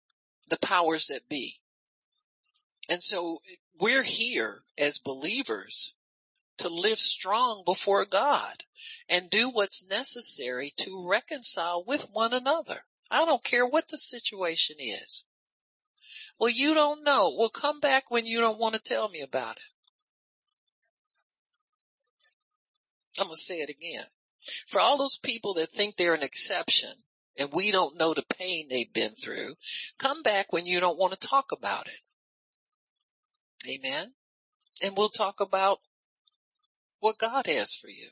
[0.50, 1.60] The powers that be.
[2.90, 3.40] And so
[3.80, 5.96] we're here as believers
[6.58, 8.64] to live strong before God
[9.08, 12.84] and do what's necessary to reconcile with one another.
[13.12, 15.24] I don't care what the situation is.
[16.40, 17.36] Well, you don't know.
[17.38, 19.64] Well, come back when you don't want to tell me about it.
[23.20, 24.06] I'm going to say it again.
[24.68, 26.92] For all those people that think they're an exception
[27.38, 29.56] and we don't know the pain they've been through,
[30.00, 32.00] come back when you don't want to talk about it.
[33.68, 34.14] Amen.
[34.84, 35.80] And we'll talk about
[36.99, 38.07] what God has for you.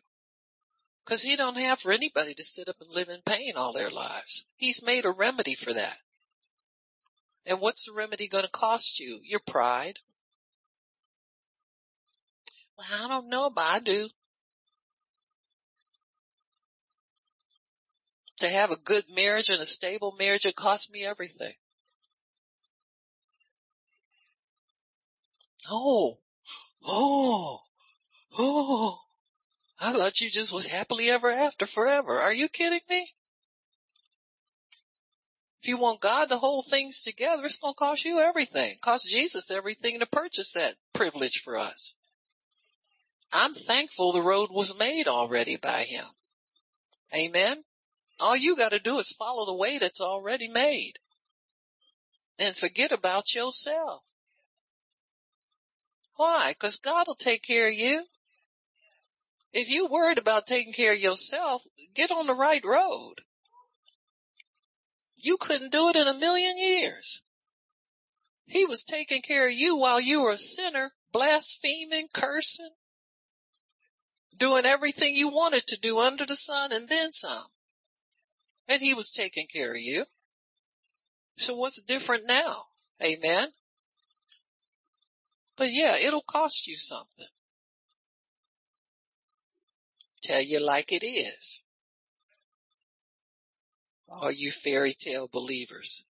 [1.06, 3.90] Cause he don't have for anybody to sit up and live in pain all their
[3.90, 4.46] lives.
[4.58, 5.98] He's made a remedy for that.
[7.46, 9.22] And what's the remedy going to cost you?
[9.24, 10.00] Your pride.
[12.78, 14.10] Well, I don't know, but I do.
[18.40, 21.54] To have a good marriage and a stable marriage, it costs me everything.
[25.70, 26.18] Oh,
[26.86, 27.60] oh,
[28.38, 29.00] oh.
[29.80, 32.20] I thought you just was happily ever after forever.
[32.20, 33.08] Are you kidding me?
[35.62, 38.78] If you want God to hold things together, it's going to cost you everything.
[38.82, 41.96] Cost Jesus everything to purchase that privilege for us.
[43.34, 46.06] I'm thankful the road was made already by him.
[47.14, 47.64] Amen.
[48.20, 50.94] All you got to do is follow the way that's already made
[52.40, 54.02] and forget about yourself.
[56.18, 56.54] Why?
[56.60, 58.06] Cause God will take care of you.
[59.54, 61.64] If you worried about taking care of yourself,
[61.96, 63.16] get on the right road.
[65.24, 67.24] You couldn't do it in a million years.
[68.46, 72.74] He was taking care of you while you were a sinner, blaspheming, cursing,
[74.38, 77.48] doing everything you wanted to do under the sun and then some.
[78.68, 80.06] And he was taking care of you.
[81.38, 82.66] So what's different now?
[83.04, 83.50] Amen.
[85.58, 87.26] But yeah, it'll cost you something.
[90.22, 91.64] Tell you like it is.
[94.10, 96.06] Are you fairy tale believers?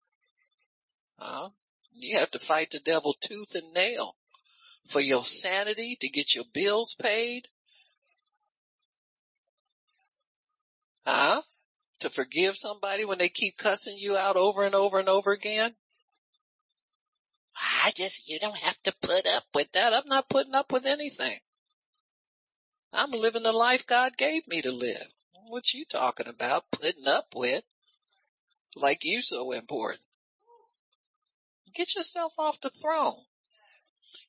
[1.18, 1.50] Huh?
[1.94, 4.16] You have to fight the devil tooth and nail
[4.88, 7.48] for your sanity to get your bills paid.
[11.06, 11.42] Huh?
[12.02, 15.76] To forgive somebody when they keep cussing you out over and over and over again.
[17.60, 19.94] I just, you don't have to put up with that.
[19.94, 21.38] I'm not putting up with anything.
[22.94, 25.08] I'm living the life God gave me to live.
[25.48, 26.70] What you talking about?
[26.72, 27.64] Putting up with?
[28.78, 30.02] like you so important.
[31.74, 33.20] Get yourself off the throne.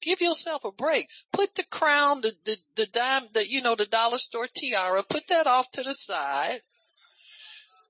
[0.02, 1.08] Give yourself a break.
[1.32, 5.26] Put the crown, the, the, the dime, the, you know, the dollar store tiara, put
[5.28, 6.60] that off to the side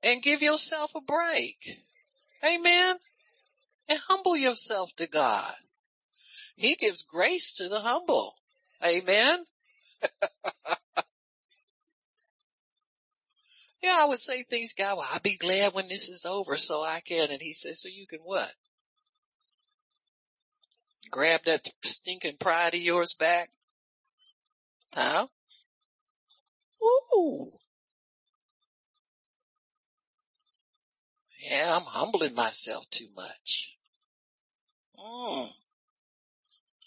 [0.03, 1.83] and give yourself a break.
[2.45, 2.97] Amen.
[3.89, 5.55] And humble yourself to God.
[6.57, 8.35] He gives grace to the humble.
[8.85, 9.45] Amen.
[13.81, 16.83] Yeah, I would say things, God, well, I'll be glad when this is over so
[16.83, 17.31] I can.
[17.31, 18.53] And he says, so you can what?
[21.11, 23.51] Grab that stinking pride of yours back?
[24.95, 25.29] Huh?
[26.83, 27.53] Ooh.
[31.49, 33.78] Yeah, I'm humbling myself too much.
[34.99, 35.53] Mm.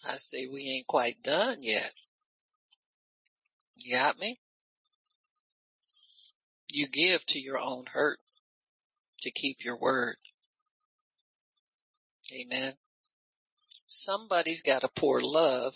[0.08, 1.92] I say we ain't quite done yet.
[3.78, 4.40] You got me?
[6.72, 8.20] You give to your own hurt
[9.22, 10.16] to keep your word.
[12.34, 12.74] Amen.
[13.88, 15.74] Somebody's got to pour love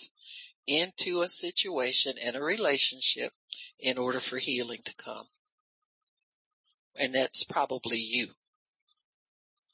[0.68, 3.32] into a situation and a relationship
[3.80, 5.26] in order for healing to come.
[7.00, 8.28] And that's probably you.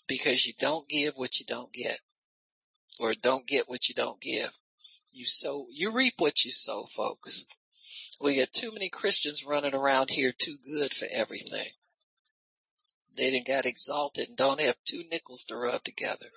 [0.08, 2.00] Because you don't give what you don't get.
[3.00, 4.52] Or don't get what you don't give.
[5.14, 7.46] You sow, you reap what you sow, folks.
[8.20, 11.68] We got too many Christians running around here too good for everything.
[13.18, 16.28] They didn't got exalted and don't have two nickels to rub together.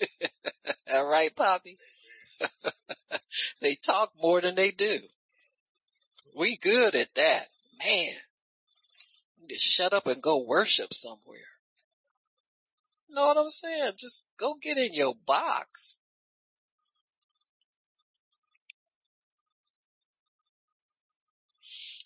[0.92, 1.78] All right, Poppy.
[3.60, 4.98] they talk more than they do.
[6.36, 7.46] We good at that.
[7.84, 8.14] Man.
[9.48, 11.48] Just shut up and go worship somewhere.
[13.08, 13.92] Know what I'm saying?
[13.98, 16.00] Just go get in your box.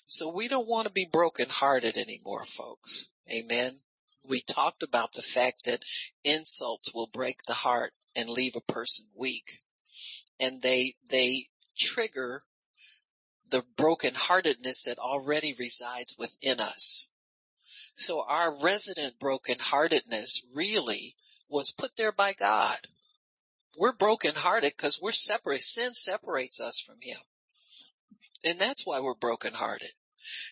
[0.06, 3.08] So we don't want to be brokenhearted anymore, folks.
[3.32, 3.80] Amen.
[4.24, 5.84] We talked about the fact that
[6.24, 9.60] insults will break the heart and leave a person weak.
[10.38, 11.48] And they, they
[11.78, 12.42] trigger
[13.50, 17.09] the brokenheartedness that already resides within us.
[18.00, 21.14] So our resident brokenheartedness really
[21.50, 22.78] was put there by God.
[23.76, 25.60] We're brokenhearted because we're separate.
[25.60, 27.18] Sin separates us from Him.
[28.42, 29.90] And that's why we're brokenhearted.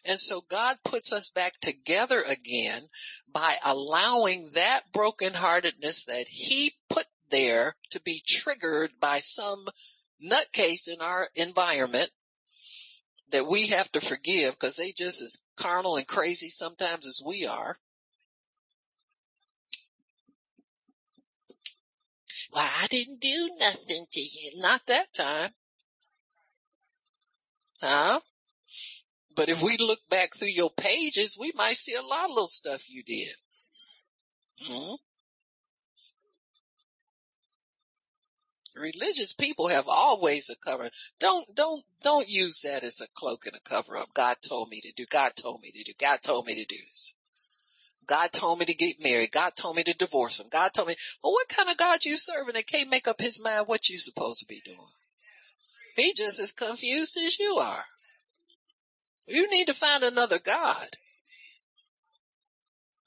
[0.05, 2.87] And so God puts us back together again
[3.33, 9.67] by allowing that brokenheartedness that He put there to be triggered by some
[10.23, 12.11] nutcase in our environment
[13.31, 17.47] that we have to forgive because they just as carnal and crazy sometimes as we
[17.47, 17.77] are.
[22.53, 24.53] Well, I didn't do nothing to you.
[24.57, 25.51] Not that time.
[27.83, 28.21] Huh?
[29.35, 32.49] But if we look back through your pages, we might see a lot of little
[32.49, 33.35] stuff you did.
[34.61, 34.95] hmm
[38.79, 40.91] Religious people have always a cover.
[41.19, 44.15] Don't, don't, don't use that as a cloak and a cover up.
[44.15, 45.05] God told me to do.
[45.07, 45.93] God told me to do.
[45.99, 47.15] God told me to do this.
[48.07, 49.31] God told me to get married.
[49.33, 50.47] God told me to divorce him.
[50.51, 53.43] God told me, well, what kind of God you serving that can't make up his
[53.43, 54.79] mind what you supposed to be doing?
[55.95, 57.85] He just as confused as you are.
[59.27, 60.89] You need to find another God.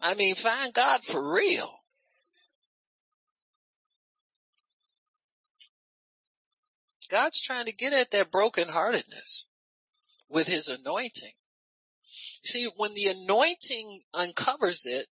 [0.01, 1.80] I mean, find God for real.
[7.11, 9.45] God's trying to get at that brokenheartedness
[10.29, 11.33] with his anointing.
[12.43, 15.05] See, when the anointing uncovers it,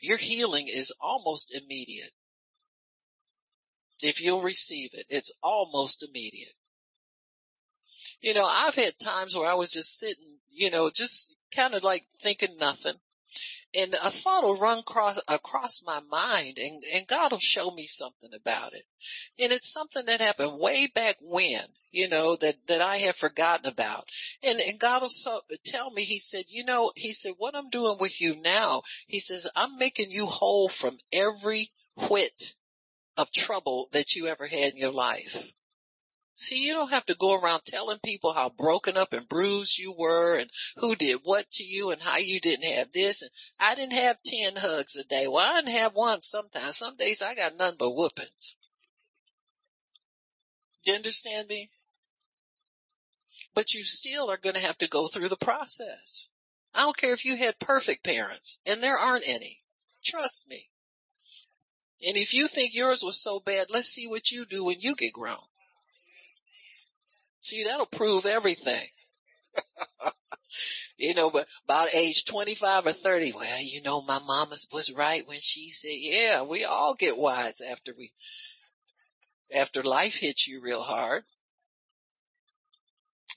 [0.00, 2.10] your healing is almost immediate.
[4.02, 6.54] If you'll receive it, it's almost immediate.
[8.22, 11.84] You know, I've had times where I was just sitting, you know, just kind of
[11.84, 12.94] like thinking nothing
[13.74, 17.84] and a thought will run across, across my mind and, and God will show me
[17.84, 18.84] something about it.
[19.42, 21.60] And it's something that happened way back when,
[21.92, 24.08] you know, that, that I had forgotten about.
[24.42, 27.70] And, and God will so, tell me, he said, you know, he said, what I'm
[27.70, 31.68] doing with you now, he says, I'm making you whole from every
[32.08, 32.54] whit
[33.16, 35.52] of trouble that you ever had in your life.
[36.40, 39.92] See, you don't have to go around telling people how broken up and bruised you
[39.92, 43.20] were and who did what to you and how you didn't have this.
[43.20, 43.30] And
[43.60, 45.26] I didn't have 10 hugs a day.
[45.28, 46.78] Well, I didn't have one sometimes.
[46.78, 48.56] Some days I got none but whoopings.
[50.82, 51.68] Do you understand me?
[53.52, 56.30] But you still are going to have to go through the process.
[56.74, 59.58] I don't care if you had perfect parents and there aren't any.
[60.02, 60.70] Trust me.
[62.08, 64.96] And if you think yours was so bad, let's see what you do when you
[64.96, 65.36] get grown.
[67.40, 68.86] See, that'll prove everything.
[70.98, 75.26] you know, but about age 25 or 30, well, you know, my mama was right
[75.26, 78.12] when she said, yeah, we all get wise after we,
[79.54, 81.24] after life hits you real hard.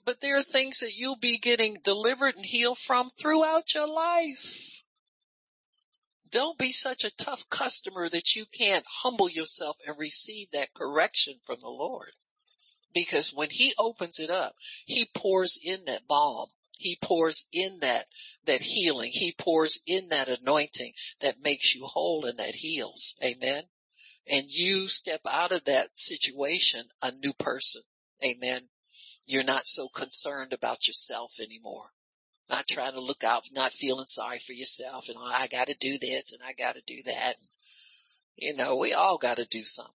[0.05, 4.81] But there are things that you'll be getting delivered and healed from throughout your life.
[6.29, 11.39] Don't be such a tough customer that you can't humble yourself and receive that correction
[11.45, 12.11] from the Lord.
[12.93, 16.49] Because when he opens it up, he pours in that balm.
[16.77, 18.07] He pours in that,
[18.45, 19.11] that healing.
[19.11, 23.15] He pours in that anointing that makes you whole and that heals.
[23.23, 23.61] Amen.
[24.27, 27.81] And you step out of that situation a new person.
[28.23, 28.61] Amen.
[29.27, 31.89] You're not so concerned about yourself anymore.
[32.49, 35.97] Not trying to look out, not feeling sorry for yourself and oh, I gotta do
[35.99, 37.35] this and I gotta do that.
[38.35, 39.93] You know, we all gotta do something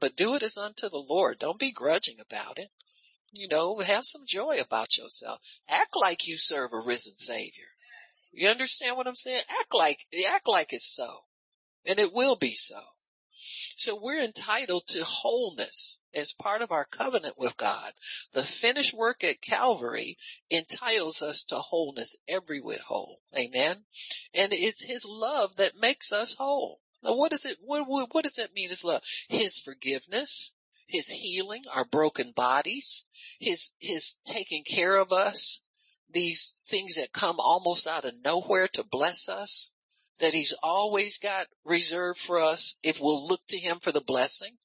[0.00, 1.38] but do it as unto the Lord.
[1.38, 2.70] Don't be grudging about it.
[3.32, 5.40] You know, have some joy about yourself.
[5.68, 7.68] Act like you serve a risen savior.
[8.32, 9.42] You understand what I'm saying?
[9.60, 11.24] Act like, act like it's so.
[11.86, 12.80] And it will be so.
[13.76, 17.92] So we're entitled to wholeness as part of our covenant with God.
[18.32, 20.16] The finished work at Calvary
[20.50, 23.20] entitles us to wholeness every whit whole.
[23.36, 23.84] Amen.
[24.32, 26.80] And it's his love that makes us whole.
[27.04, 29.02] Now what does it, what, what, does that mean is love?
[29.28, 30.52] His forgiveness,
[30.86, 33.04] His healing our broken bodies,
[33.38, 35.60] His, His taking care of us,
[36.10, 39.72] these things that come almost out of nowhere to bless us.
[40.18, 44.56] that he's always got reserved for us if we'll look to him for the blessing.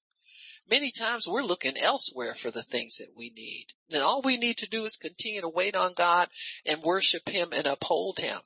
[0.70, 3.66] Many times we're looking elsewhere for the things that we need.
[3.92, 6.30] And all we need to do is continue to wait on God
[6.66, 8.40] and worship him and uphold him.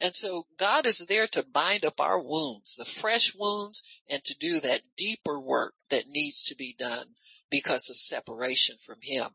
[0.00, 4.36] And so God is there to bind up our wounds, the fresh wounds, and to
[4.38, 7.06] do that deeper work that needs to be done
[7.50, 9.28] because of separation from him.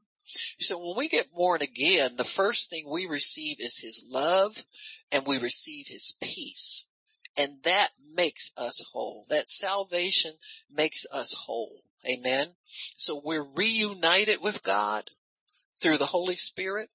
[0.60, 4.56] So when we get born again, the first thing we receive is his love
[5.12, 6.86] and we receive his peace.
[7.38, 9.26] And that makes us whole.
[9.30, 10.32] That salvation
[10.70, 11.82] makes us whole.
[12.08, 12.48] Amen.
[12.68, 15.10] So we're reunited with God
[15.82, 16.90] through the Holy Spirit.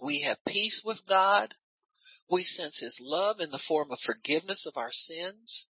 [0.00, 1.54] We have peace with God.
[2.28, 5.68] We sense his love in the form of forgiveness of our sins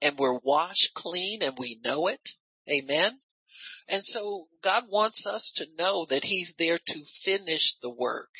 [0.00, 2.30] and we're washed clean and we know it.
[2.68, 3.20] Amen.
[3.88, 8.30] And so God wants us to know that he's there to finish the work.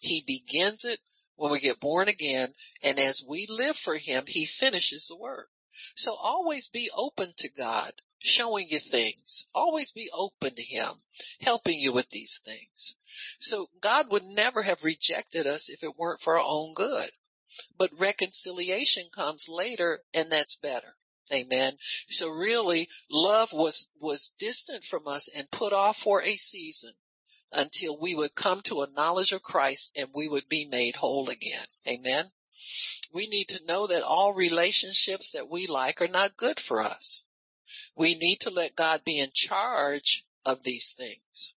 [0.00, 1.00] He begins it
[1.36, 5.50] when we get born again and as we live for him, he finishes the work.
[5.94, 9.46] So always be open to God showing you things.
[9.54, 10.90] Always be open to him
[11.40, 12.96] helping you with these things.
[13.40, 17.10] So God would never have rejected us if it weren't for our own good.
[17.76, 20.96] But reconciliation comes later and that's better.
[21.32, 21.76] Amen.
[22.08, 26.92] So really love was, was distant from us and put off for a season
[27.52, 31.28] until we would come to a knowledge of Christ and we would be made whole
[31.28, 31.64] again.
[31.86, 32.30] Amen.
[33.12, 37.24] We need to know that all relationships that we like are not good for us.
[37.96, 41.54] We need to let God be in charge of these things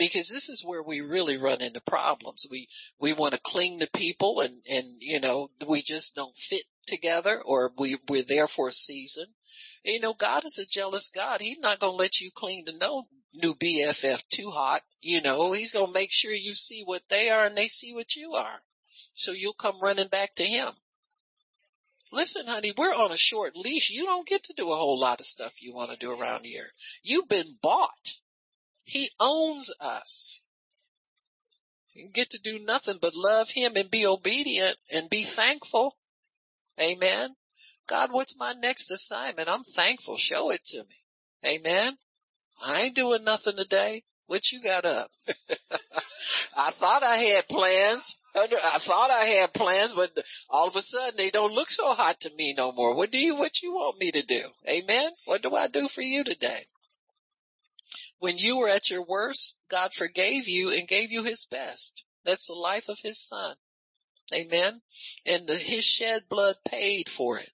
[0.00, 2.46] because this is where we really run into problems.
[2.50, 6.64] We, we want to cling to people and, and, you know, we just don't fit
[6.86, 9.26] together or we, we're there for a season.
[9.84, 11.40] You know, God is a jealous God.
[11.40, 14.80] He's not going to let you cling to no new BFF too hot.
[15.02, 17.92] You know, he's going to make sure you see what they are and they see
[17.92, 18.60] what you are.
[19.14, 20.68] So you'll come running back to him.
[22.12, 23.90] Listen, honey, we're on a short leash.
[23.90, 26.44] You don't get to do a whole lot of stuff you want to do around
[26.44, 26.72] here.
[27.02, 28.20] You've been bought.
[28.84, 30.42] He owns us.
[31.92, 35.96] You get to do nothing but love him and be obedient and be thankful.
[36.80, 37.30] Amen.
[37.86, 39.48] God, what's my next assignment?
[39.48, 40.16] I'm thankful.
[40.16, 41.04] Show it to me.
[41.46, 41.96] Amen.
[42.62, 44.02] I ain't doing nothing today.
[44.30, 45.10] What you got up?
[46.56, 48.16] I thought I had plans.
[48.36, 48.46] I
[48.78, 50.08] thought I had plans, but
[50.48, 52.94] all of a sudden they don't look so hot to me no more.
[52.94, 54.42] What do you, what you want me to do?
[54.68, 55.10] Amen.
[55.24, 56.60] What do I do for you today?
[58.20, 62.04] When you were at your worst, God forgave you and gave you his best.
[62.24, 63.56] That's the life of his son.
[64.32, 64.80] Amen.
[65.26, 67.50] And the, his shed blood paid for it.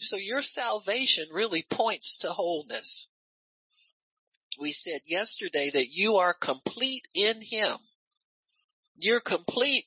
[0.00, 3.10] So your salvation really points to wholeness.
[4.58, 7.76] We said yesterday that you are complete in him.
[8.96, 9.84] You're complete,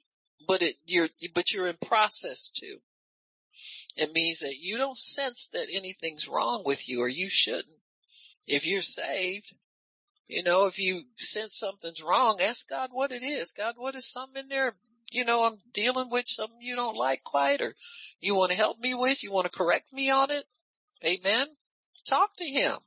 [0.47, 2.77] but it, you're, but you're in process too.
[3.95, 7.65] It means that you don't sense that anything's wrong with you or you shouldn't.
[8.45, 9.53] If you're saved,
[10.27, 13.53] you know, if you sense something's wrong, ask God what it is.
[13.53, 14.75] God, what is something in there?
[15.11, 17.75] You know, I'm dealing with something you don't like quite or
[18.19, 20.43] you want to help me with, you want to correct me on it.
[21.05, 21.47] Amen.
[22.05, 22.77] Talk to him.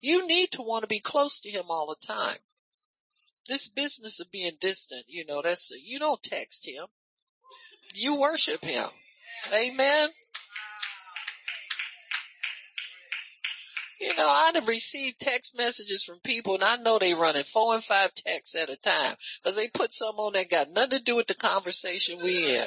[0.00, 2.36] You need to want to be close to him all the time.
[3.46, 6.86] This business of being distant, you know, that's, you don't text him.
[7.94, 8.88] You worship him.
[9.52, 10.08] Amen.
[14.00, 17.82] You know, I've received text messages from people and I know they running four and
[17.82, 21.16] five texts at a time because they put some on that got nothing to do
[21.16, 22.66] with the conversation we in.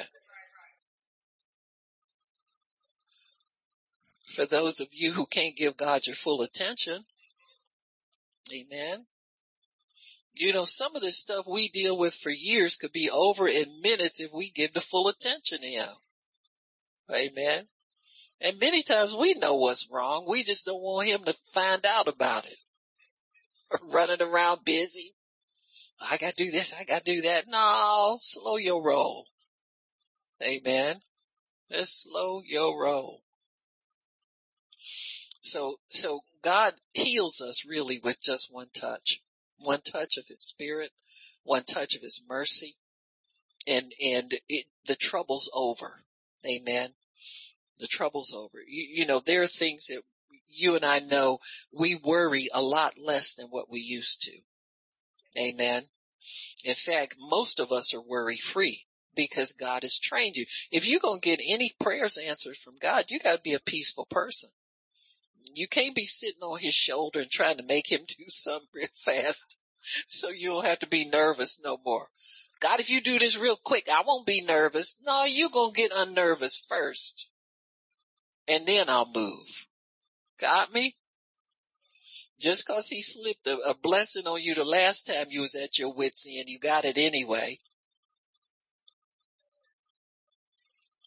[4.38, 7.04] For those of you who can't give God your full attention,
[8.54, 9.04] amen.
[10.36, 13.80] You know, some of this stuff we deal with for years could be over in
[13.80, 15.88] minutes if we give the full attention to Him.
[17.12, 17.66] Amen.
[18.40, 20.24] And many times we know what's wrong.
[20.28, 22.58] We just don't want him to find out about it.
[23.92, 25.16] Running around busy.
[26.00, 26.80] I gotta do this.
[26.80, 27.48] I gotta do that.
[27.48, 29.26] No, slow your roll.
[30.46, 31.00] Amen.
[31.72, 33.20] Just slow your roll.
[34.80, 39.22] So, so God heals us really with just one touch,
[39.58, 40.90] one touch of his spirit,
[41.42, 42.76] one touch of his mercy
[43.68, 46.02] and, and it, the trouble's over.
[46.46, 46.88] Amen.
[47.78, 48.58] The trouble's over.
[48.66, 50.02] You, you know, there are things that
[50.48, 51.40] you and I know
[51.72, 54.32] we worry a lot less than what we used to.
[55.40, 55.82] Amen.
[56.64, 60.46] In fact, most of us are worry free because God has trained you.
[60.70, 63.60] If you're going to get any prayers answered from God, you got to be a
[63.60, 64.50] peaceful person.
[65.54, 68.88] You can't be sitting on his shoulder and trying to make him do something real
[68.94, 69.56] fast.
[70.08, 72.08] so you don't have to be nervous no more.
[72.60, 74.96] God, if you do this real quick, I won't be nervous.
[75.04, 77.30] No, you're gonna get unnervous first.
[78.48, 79.66] And then I'll move.
[80.40, 80.94] Got me?
[82.40, 85.78] Just cause he slipped a, a blessing on you the last time you was at
[85.78, 87.58] your wits end, you got it anyway.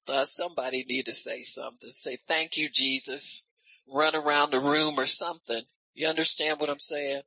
[0.09, 1.89] Uh, somebody need to say something.
[1.89, 3.45] Say, thank you, Jesus.
[3.91, 5.61] Run around the room or something.
[5.93, 7.21] You understand what I'm saying?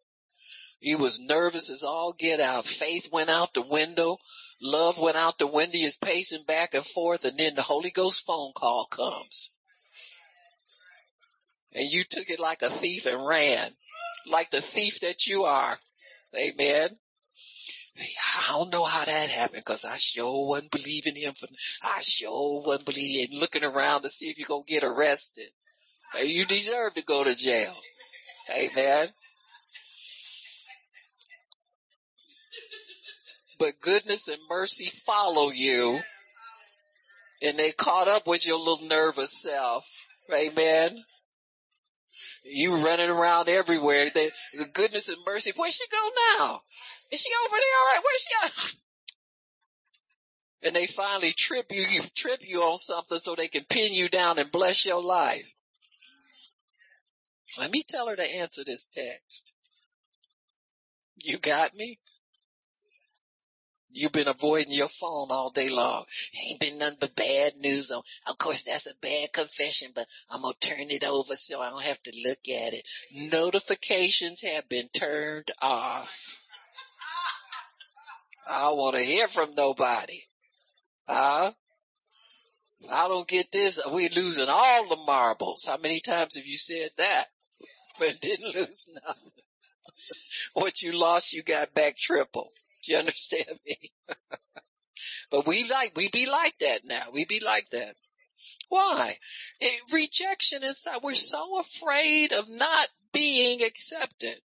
[0.81, 2.65] He was nervous as all get out.
[2.65, 4.19] Faith went out the window.
[4.61, 5.77] Love went out the window.
[5.77, 9.53] He was pacing back and forth and then the Holy Ghost phone call comes.
[11.73, 13.71] And you took it like a thief and ran.
[14.27, 15.79] Like the thief that you are.
[16.37, 16.91] Amen.
[17.97, 21.47] I don't know how that happened because I sure wasn't believing him for,
[21.83, 25.49] I sure wasn't believing, looking around to see if you're going to get arrested.
[26.23, 27.75] You deserve to go to jail.
[28.57, 29.09] Amen.
[33.59, 35.99] But goodness and mercy follow you
[37.43, 40.07] and they caught up with your little nervous self.
[40.33, 41.05] Amen.
[42.45, 44.07] You running around everywhere.
[44.15, 45.53] They, the goodness and mercy.
[45.55, 46.61] Where's she go now?
[47.11, 47.79] Is she over there?
[47.79, 48.03] All right.
[48.05, 48.81] Where's she at?
[50.67, 54.09] And they finally trip you, you trip you on something so they can pin you
[54.09, 55.53] down and bless your life.
[57.59, 59.53] Let me tell her to answer this text.
[61.23, 61.97] You got me?
[63.91, 66.05] You've been avoiding your phone all day long.
[66.49, 68.03] Ain't been nothing but bad news on.
[68.29, 71.83] Of course, that's a bad confession, but I'm gonna turn it over so I don't
[71.83, 72.89] have to look at it.
[73.31, 76.45] Notifications have been turned off.
[78.49, 80.19] I don't want to hear from nobody.
[81.07, 81.53] Huh?
[82.93, 83.81] I don't get this.
[83.87, 85.67] We're losing all the marbles.
[85.67, 87.27] How many times have you said that?
[87.99, 89.33] But didn't lose nothing.
[90.55, 92.51] what you lost, you got back triple.
[92.83, 93.77] Do you understand me?
[95.31, 97.05] but we like, we be like that now.
[97.13, 97.95] We be like that.
[98.69, 99.17] Why?
[99.61, 104.41] It, rejection is, that we're so afraid of not being accepted.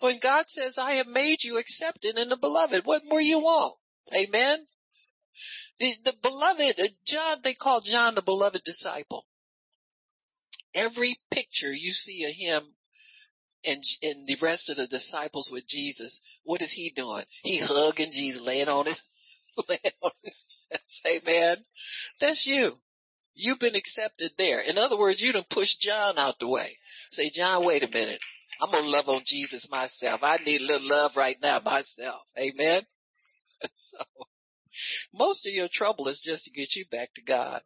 [0.00, 3.74] When God says, I have made you accepted in the beloved, what more you want?
[4.14, 4.66] Amen?
[5.78, 9.26] The, the beloved, John, they call John the beloved disciple.
[10.74, 12.62] Every picture you see of him
[13.66, 17.24] and, and the rest of the disciples with Jesus, what is he doing?
[17.42, 19.04] He hugging Jesus, laying on his,
[19.68, 21.08] laying on his chest.
[21.08, 21.56] Amen.
[22.20, 22.78] That's you.
[23.34, 24.60] You've been accepted there.
[24.60, 26.76] In other words, you done pushed John out the way.
[27.10, 28.20] Say, John, wait a minute.
[28.60, 30.24] I'm gonna love on Jesus myself.
[30.24, 32.20] I need a little love right now myself.
[32.38, 32.82] Amen.
[33.72, 33.98] So,
[35.12, 37.60] most of your trouble is just to get you back to God.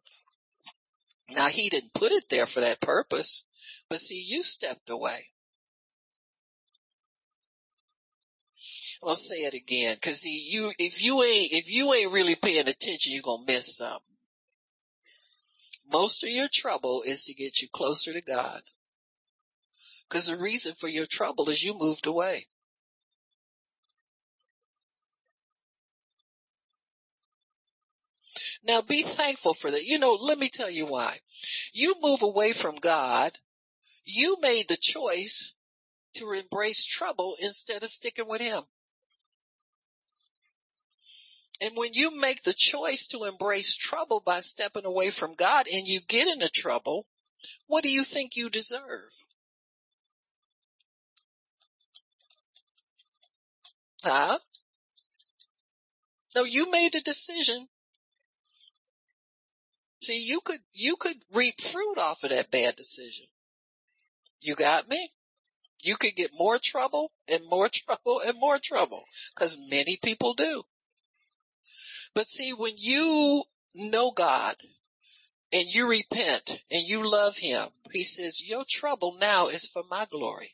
[1.35, 3.45] Now he didn't put it there for that purpose,
[3.89, 5.29] but see, you stepped away.
[9.03, 12.67] I'll say it again, cause see, you, if you ain't, if you ain't really paying
[12.67, 14.01] attention, you're gonna miss something.
[15.91, 18.61] Most of your trouble is to get you closer to God.
[20.09, 22.47] Cause the reason for your trouble is you moved away.
[28.63, 29.83] Now be thankful for that.
[29.83, 31.17] You know, let me tell you why.
[31.73, 33.37] You move away from God.
[34.05, 35.55] You made the choice
[36.15, 38.63] to embrace trouble instead of sticking with Him.
[41.61, 45.87] And when you make the choice to embrace trouble by stepping away from God and
[45.87, 47.05] you get into trouble,
[47.67, 49.11] what do you think you deserve?
[54.03, 54.37] Huh?
[56.35, 57.67] No, you made a decision.
[60.03, 63.25] See, you could, you could reap fruit off of that bad decision.
[64.41, 65.09] You got me?
[65.81, 70.63] You could get more trouble and more trouble and more trouble because many people do.
[72.13, 73.45] But see, when you
[73.75, 74.55] know God
[75.53, 80.05] and you repent and you love him, he says, your trouble now is for my
[80.11, 80.51] glory.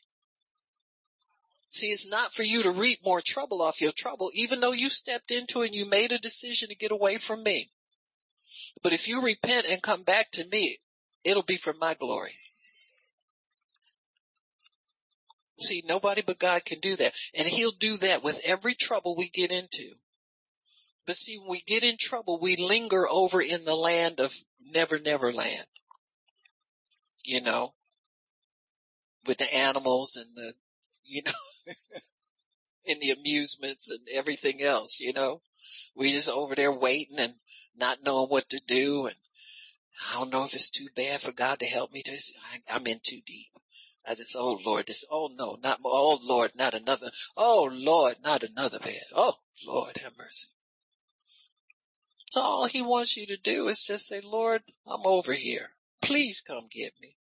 [1.66, 4.88] See, it's not for you to reap more trouble off your trouble, even though you
[4.88, 7.68] stepped into it and you made a decision to get away from me.
[8.82, 10.78] But if you repent and come back to me,
[11.24, 12.36] it'll be for my glory.
[15.60, 17.12] See, nobody but God can do that.
[17.36, 19.94] And he'll do that with every trouble we get into.
[21.06, 24.98] But see, when we get in trouble, we linger over in the land of never,
[24.98, 25.66] never land.
[27.24, 27.74] You know,
[29.26, 30.54] with the animals and the,
[31.04, 31.32] you know,
[32.86, 35.42] in the amusements and everything else, you know,
[35.94, 37.34] we just over there waiting and
[37.78, 39.06] not knowing what to do.
[39.06, 39.16] And
[40.10, 42.02] I don't know if it's too bad for God to help me.
[42.72, 43.48] I'm in too deep.
[44.06, 48.42] I just, oh Lord, this, oh no, not, oh Lord, not another, oh Lord, not
[48.42, 49.00] another bed.
[49.14, 49.34] Oh
[49.66, 50.48] Lord, have mercy.
[52.30, 55.68] So all he wants you to do is just say, Lord, I'm over here.
[56.00, 57.16] Please come get me.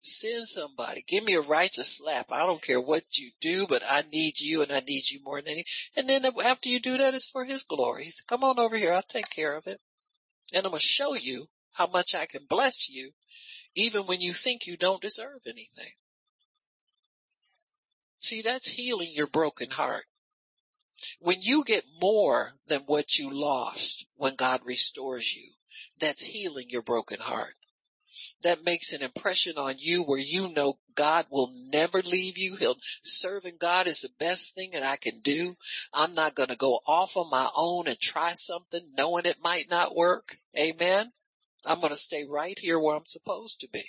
[0.00, 1.04] Send somebody.
[1.06, 2.32] Give me a righteous slap.
[2.32, 5.40] I don't care what you do, but I need you and I need you more
[5.40, 5.64] than any.
[5.96, 8.04] And then after you do that, it's for his glory.
[8.04, 8.92] Said, come on over here.
[8.92, 9.80] I'll take care of it.
[10.52, 13.10] And I'm going to show you how much I can bless you
[13.74, 15.92] even when you think you don't deserve anything.
[18.18, 20.04] See, that's healing your broken heart.
[21.20, 25.50] When you get more than what you lost when God restores you,
[25.98, 27.54] that's healing your broken heart.
[28.42, 32.56] That makes an impression on you where you know God will never leave you.
[32.56, 35.54] He'll serving God is the best thing that I can do.
[35.92, 39.70] I'm not going to go off on my own and try something knowing it might
[39.70, 40.36] not work.
[40.58, 41.12] Amen.
[41.64, 43.84] I'm going to stay right here where I'm supposed to be.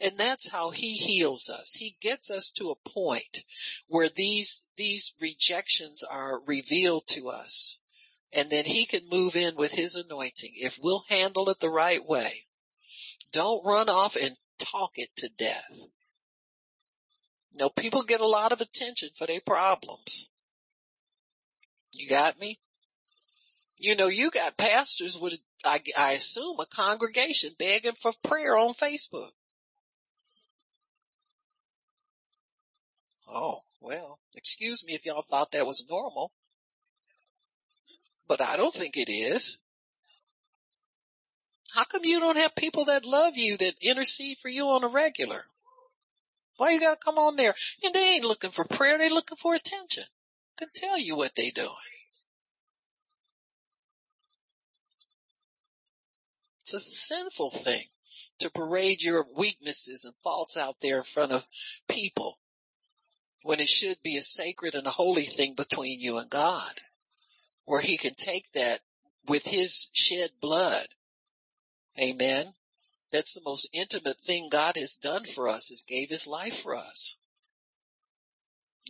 [0.00, 1.74] And that's how he heals us.
[1.74, 3.44] He gets us to a point
[3.88, 7.80] where these, these rejections are revealed to us.
[8.32, 12.04] And then he can move in with his anointing if we'll handle it the right
[12.04, 12.44] way.
[13.32, 15.86] Don't run off and talk it to death.
[17.58, 20.28] Know, people get a lot of attention for their problems.
[21.94, 22.58] You got me?
[23.80, 28.74] You know, you got pastors with, I, I assume, a congregation begging for prayer on
[28.74, 29.30] Facebook.
[33.28, 36.30] Oh, well, excuse me if y'all thought that was normal,
[38.28, 39.58] but I don't think it is.
[41.74, 44.88] How come you don't have people that love you that intercede for you on a
[44.88, 45.44] regular?
[46.56, 47.54] Why you gotta come on there?
[47.84, 50.04] And they ain't looking for prayer, they looking for attention.
[50.04, 51.70] I can tell you what they doing.
[56.60, 57.84] It's a sinful thing
[58.40, 61.46] to parade your weaknesses and faults out there in front of
[61.88, 62.38] people
[63.42, 66.80] when it should be a sacred and a holy thing between you and God
[67.66, 68.80] where he can take that
[69.28, 70.86] with his shed blood.
[72.00, 72.52] Amen.
[73.16, 76.76] That's the most intimate thing God has done for us is gave his life for
[76.76, 77.16] us.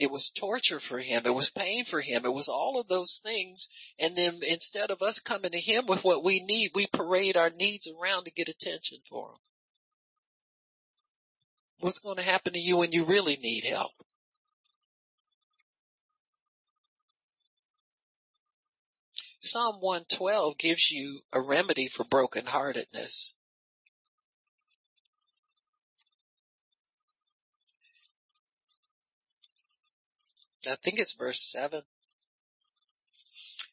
[0.00, 1.22] It was torture for him.
[1.26, 2.24] It was pain for him.
[2.24, 3.68] It was all of those things.
[4.00, 7.50] And then instead of us coming to him with what we need, we parade our
[7.50, 9.38] needs around to get attention for him.
[11.78, 13.92] What's going to happen to you when you really need help?
[19.38, 23.35] Psalm 112 gives you a remedy for brokenheartedness.
[30.68, 31.82] I think it's verse seven.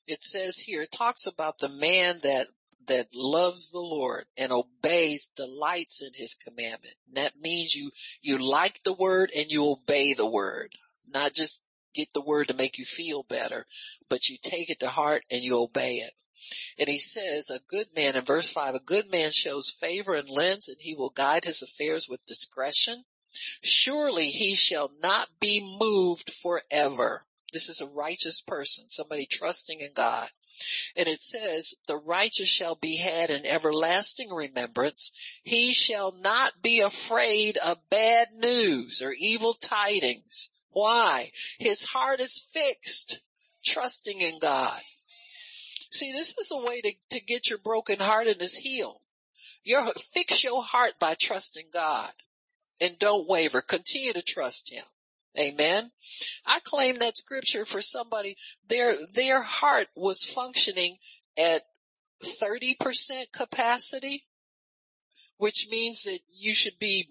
[0.06, 2.48] It says here, it talks about the man that,
[2.88, 6.96] that loves the Lord and obeys, delights in his commandment.
[7.08, 7.92] And that means you,
[8.22, 10.74] you like the word and you obey the word,
[11.08, 11.64] not just
[11.94, 13.66] get the word to make you feel better,
[14.10, 16.12] but you take it to heart and you obey it.
[16.78, 20.30] And he says, a good man in verse five, a good man shows favor and
[20.30, 23.06] lends and he will guide his affairs with discretion.
[23.62, 27.26] Surely he shall not be moved forever.
[27.52, 30.30] This is a righteous person, somebody trusting in God.
[30.96, 35.40] And it says, the righteous shall be had in everlasting remembrance.
[35.44, 40.52] He shall not be afraid of bad news or evil tidings.
[40.70, 41.32] Why?
[41.60, 43.22] His heart is fixed,
[43.64, 44.82] trusting in God.
[45.92, 49.02] See, this is a way to, to get your broken heart brokenheartedness healed.
[49.64, 52.12] Your, fix your heart by trusting God
[52.82, 53.62] and don't waver.
[53.62, 54.84] Continue to trust him.
[55.38, 55.92] Amen.
[56.46, 58.36] I claim that scripture for somebody,
[58.70, 60.98] their, their heart was functioning
[61.38, 61.64] at
[62.24, 64.24] 30% capacity,
[65.38, 67.08] which means that you should be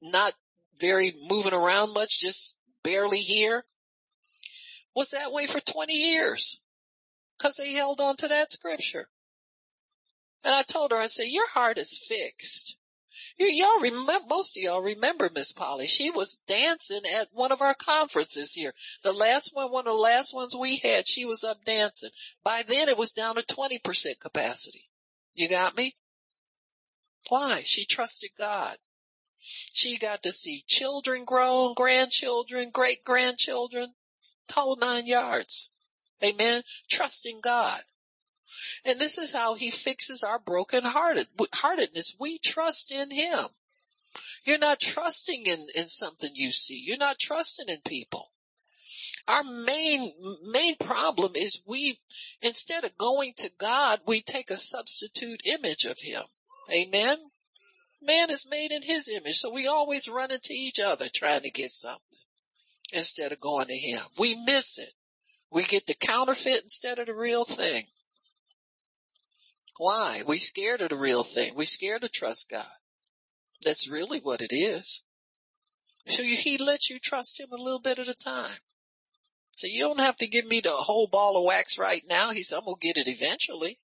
[0.00, 0.32] not
[0.80, 3.64] very moving around much, just barely here.
[4.96, 6.60] Was that way for 20 years
[7.38, 9.08] because they held on to that scripture.
[10.44, 12.76] And I told her, I said, your heart is fixed.
[13.38, 15.86] Y'all remember, most of y'all remember Miss Polly.
[15.86, 18.74] She was dancing at one of our conferences here.
[19.02, 22.10] The last one, one of the last ones we had, she was up dancing.
[22.42, 24.88] By then it was down to 20% capacity.
[25.34, 25.94] You got me?
[27.28, 27.62] Why?
[27.62, 28.76] She trusted God.
[29.40, 33.92] She got to see children grown, grandchildren, great grandchildren,
[34.54, 35.70] whole nine yards.
[36.22, 36.62] Amen.
[36.88, 37.80] Trusting God.
[38.84, 42.16] And this is how he fixes our broken hearted, heartedness.
[42.18, 43.46] We trust in him.
[44.44, 46.82] You're not trusting in, in something you see.
[46.84, 48.30] You're not trusting in people.
[49.26, 50.12] Our main,
[50.42, 51.98] main problem is we,
[52.42, 56.22] instead of going to God, we take a substitute image of him.
[56.70, 57.18] Amen.
[58.02, 61.50] Man is made in his image, so we always run into each other trying to
[61.50, 62.18] get something
[62.92, 64.02] instead of going to him.
[64.18, 64.92] We miss it.
[65.50, 67.86] We get the counterfeit instead of the real thing.
[69.78, 70.22] Why?
[70.26, 71.54] We scared of the real thing.
[71.54, 72.64] We scared to trust God.
[73.64, 75.02] That's really what it is.
[76.06, 78.58] So he lets you trust him a little bit at a time.
[79.56, 82.30] So you don't have to give me the whole ball of wax right now.
[82.30, 83.78] He said, I'm going to get it eventually.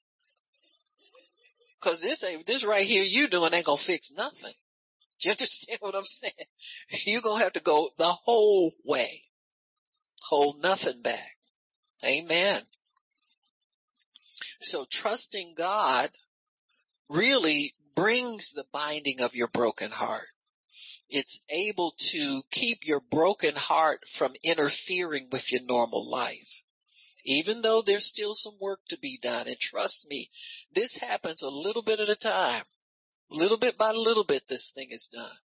[1.80, 4.52] Cause this ain't, this right here you doing ain't gonna fix nothing.
[5.20, 6.32] Do you understand what I'm saying?
[7.06, 9.22] You're gonna have to go the whole way.
[10.28, 11.36] Hold nothing back.
[12.04, 12.60] Amen.
[14.60, 16.10] So trusting God
[17.08, 20.28] really brings the binding of your broken heart.
[21.08, 26.62] It's able to keep your broken heart from interfering with your normal life.
[27.24, 30.28] Even though there's still some work to be done, and trust me,
[30.72, 32.62] this happens a little bit at a time.
[33.30, 35.38] Little bit by little bit, this thing is done.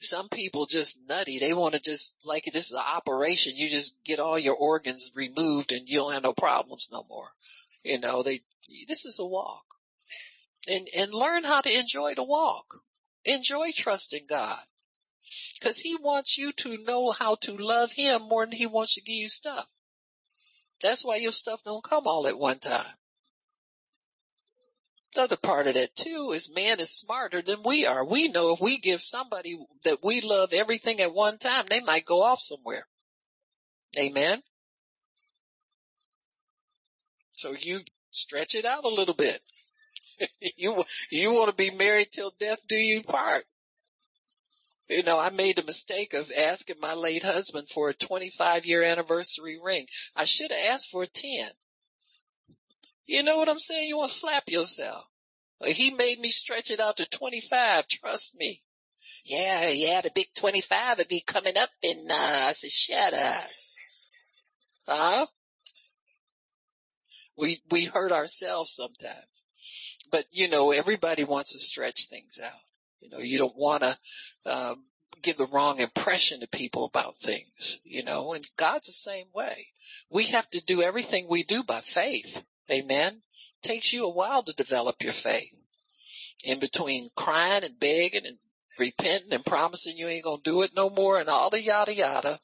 [0.00, 1.38] Some people just nutty.
[1.38, 3.54] They want to just, like this is an operation.
[3.56, 7.28] You just get all your organs removed and you don't have no problems no more.
[7.82, 8.40] You know, they,
[8.86, 9.64] this is a walk.
[10.68, 12.82] And, and learn how to enjoy the walk.
[13.24, 14.60] Enjoy trusting God.
[15.62, 19.02] Cause he wants you to know how to love him more than he wants to
[19.02, 19.68] give you stuff.
[20.80, 22.94] That's why your stuff don't come all at one time.
[25.14, 28.04] The other part of that too is man is smarter than we are.
[28.04, 32.04] We know if we give somebody that we love everything at one time, they might
[32.04, 32.86] go off somewhere.
[33.98, 34.42] Amen.
[37.38, 37.80] So you
[38.10, 39.40] stretch it out a little bit.
[40.56, 43.44] you, you want to be married till death do you part.
[44.88, 48.82] You know, I made the mistake of asking my late husband for a 25 year
[48.82, 49.86] anniversary ring.
[50.16, 51.48] I should have asked for a 10.
[53.06, 53.86] You know what I'm saying?
[53.86, 55.04] You want to slap yourself.
[55.64, 57.86] He made me stretch it out to 25.
[57.86, 58.60] Trust me.
[59.24, 62.14] Yeah, yeah, the big 25 would be coming up and, uh,
[62.48, 63.50] I said, shut up.
[64.88, 65.26] Huh?
[67.38, 69.44] We, we hurt ourselves sometimes.
[70.10, 72.60] But you know, everybody wants to stretch things out.
[73.00, 73.96] You know, you don't want to
[74.46, 74.84] um,
[75.22, 77.78] give the wrong impression to people about things.
[77.84, 79.54] You know, and God's the same way.
[80.10, 82.42] We have to do everything we do by faith.
[82.70, 83.12] Amen.
[83.14, 85.52] It takes you a while to develop your faith.
[86.44, 88.38] In between crying and begging and
[88.78, 92.38] repenting and promising you ain't gonna do it no more and all the yada yada.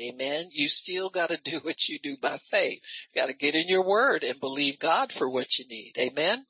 [0.00, 0.48] Amen.
[0.52, 2.80] You still gotta do what you do by faith.
[3.14, 5.92] You gotta get in your word and believe God for what you need.
[5.98, 6.46] Amen.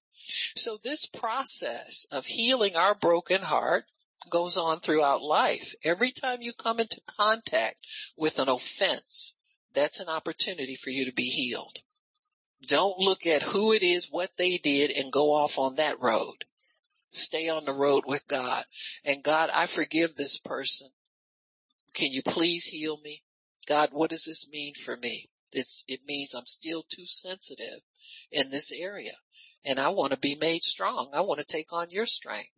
[0.57, 3.85] So this process of healing our broken heart
[4.31, 5.75] goes on throughout life.
[5.85, 7.77] Every time you come into contact
[8.17, 9.35] with an offense,
[9.75, 11.79] that's an opportunity for you to be healed.
[12.67, 16.45] Don't look at who it is, what they did, and go off on that road.
[17.11, 18.63] Stay on the road with God.
[19.05, 20.89] And God, I forgive this person.
[21.95, 23.23] Can you please heal me?
[23.69, 25.29] God, what does this mean for me?
[25.53, 27.81] It's, it means I'm still too sensitive
[28.33, 29.13] in this area
[29.65, 31.11] and I want to be made strong.
[31.13, 32.51] I want to take on your strength.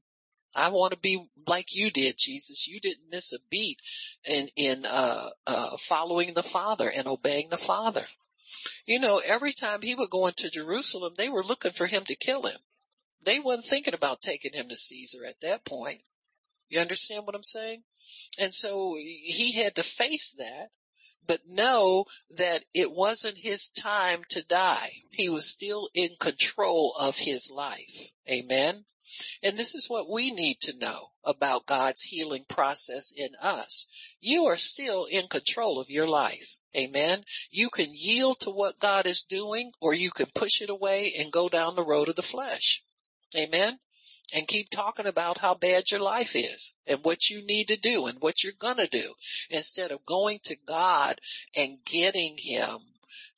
[0.54, 2.68] I want to be like you did, Jesus.
[2.68, 3.80] You didn't miss a beat
[4.24, 8.04] in, in, uh, uh, following the Father and obeying the Father.
[8.84, 12.16] You know, every time he would go into Jerusalem, they were looking for him to
[12.16, 12.58] kill him.
[13.24, 16.00] They wasn't thinking about taking him to Caesar at that point.
[16.68, 17.82] You understand what I'm saying?
[18.38, 20.70] And so he had to face that
[21.26, 24.90] but know that it wasn't his time to die.
[25.12, 28.10] He was still in control of his life.
[28.28, 28.84] Amen.
[29.42, 33.86] And this is what we need to know about God's healing process in us.
[34.20, 36.56] You are still in control of your life.
[36.76, 37.24] Amen.
[37.50, 41.32] You can yield to what God is doing or you can push it away and
[41.32, 42.82] go down the road of the flesh.
[43.36, 43.78] Amen
[44.34, 48.06] and keep talking about how bad your life is and what you need to do
[48.06, 49.14] and what you're gonna do
[49.50, 51.20] instead of going to God
[51.56, 52.78] and getting Him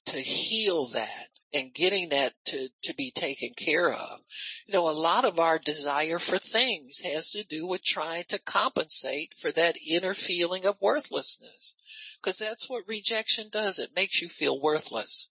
[0.07, 4.21] to heal that and getting that to, to be taken care of.
[4.67, 8.39] You know, a lot of our desire for things has to do with trying to
[8.39, 11.75] compensate for that inner feeling of worthlessness.
[12.23, 13.79] Cause that's what rejection does.
[13.79, 15.29] It makes you feel worthless.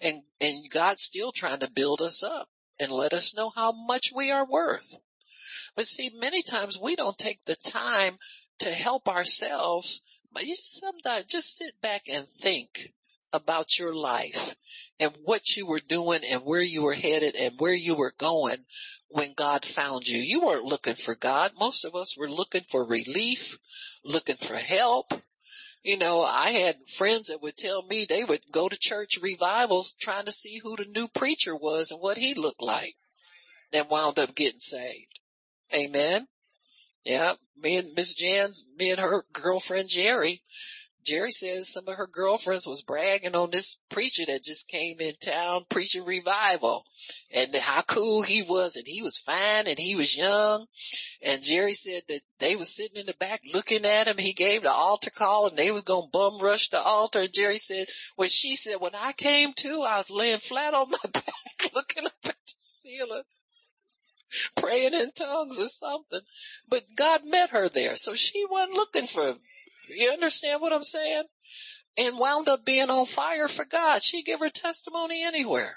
[0.00, 2.48] And, and God's still trying to build us up
[2.78, 4.98] and let us know how much we are worth.
[5.76, 8.18] But see, many times we don't take the time
[8.60, 10.02] to help ourselves.
[10.32, 12.92] But you just sometimes just sit back and think
[13.32, 14.54] about your life
[15.00, 18.58] and what you were doing and where you were headed and where you were going
[19.08, 20.18] when God found you.
[20.18, 21.52] You weren't looking for God.
[21.58, 23.58] Most of us were looking for relief,
[24.04, 25.12] looking for help,
[25.82, 29.94] you know, I had friends that would tell me they would go to church revivals
[29.94, 32.94] trying to see who the new preacher was and what he looked like
[33.72, 35.18] and wound up getting saved.
[35.74, 36.26] Amen.
[37.04, 40.40] Yeah, me and Miss Jan's, me and her girlfriend Jerry,
[41.04, 45.14] Jerry says some of her girlfriends was bragging on this preacher that just came in
[45.20, 46.86] town preaching revival
[47.34, 50.66] and how cool he was and he was fine and he was young.
[51.22, 54.16] And Jerry said that they was sitting in the back looking at him.
[54.18, 57.20] He gave the altar call and they was going to bum rush the altar.
[57.20, 57.86] And Jerry said,
[58.16, 62.06] when she said, when I came to, I was laying flat on my back looking
[62.06, 63.22] up at the ceiling
[64.56, 66.20] praying in tongues or something.
[66.68, 67.96] But God met her there.
[67.96, 69.34] So she wasn't looking for
[69.88, 71.24] you understand what I'm saying?
[71.98, 74.02] And wound up being on fire for God.
[74.02, 75.76] She give her testimony anywhere.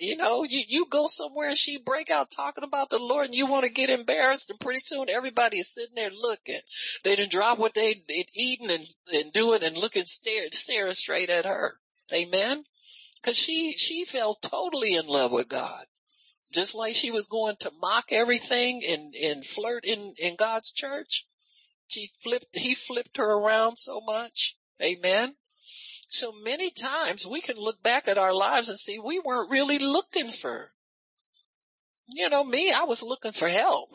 [0.00, 3.34] You know, you, you go somewhere and she break out talking about the Lord and
[3.34, 6.58] you want to get embarrassed and pretty soon everybody is sitting there looking.
[7.04, 11.30] They didn't drop what they did eating and, and doing and looking staring, staring straight
[11.30, 11.78] at her.
[12.12, 12.64] Amen.
[13.22, 15.84] Cause she, she fell totally in love with God.
[16.52, 21.24] Just like she was going to mock everything and, and flirt in, in God's church.
[21.88, 24.56] She flipped, he flipped her around so much.
[24.82, 25.34] Amen.
[26.08, 29.78] So many times we can look back at our lives and see we weren't really
[29.78, 30.72] looking for,
[32.08, 33.90] you know, me, I was looking for help.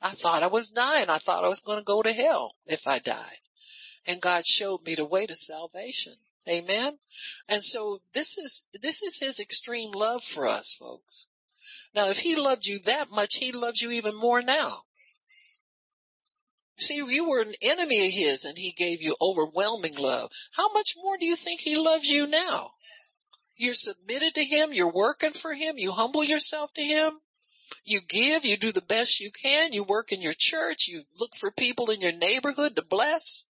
[0.00, 1.10] I thought I was dying.
[1.10, 3.40] I thought I was going to go to hell if I died.
[4.06, 6.14] And God showed me the way to salvation.
[6.48, 6.98] Amen.
[7.48, 11.26] And so this is, this is his extreme love for us folks.
[11.94, 14.84] Now if he loved you that much, he loves you even more now.
[16.80, 20.32] See, you were an enemy of his and he gave you overwhelming love.
[20.52, 22.72] How much more do you think he loves you now?
[23.56, 24.72] You're submitted to him.
[24.72, 25.76] You're working for him.
[25.76, 27.20] You humble yourself to him.
[27.84, 28.46] You give.
[28.46, 29.74] You do the best you can.
[29.74, 30.88] You work in your church.
[30.88, 33.46] You look for people in your neighborhood to bless.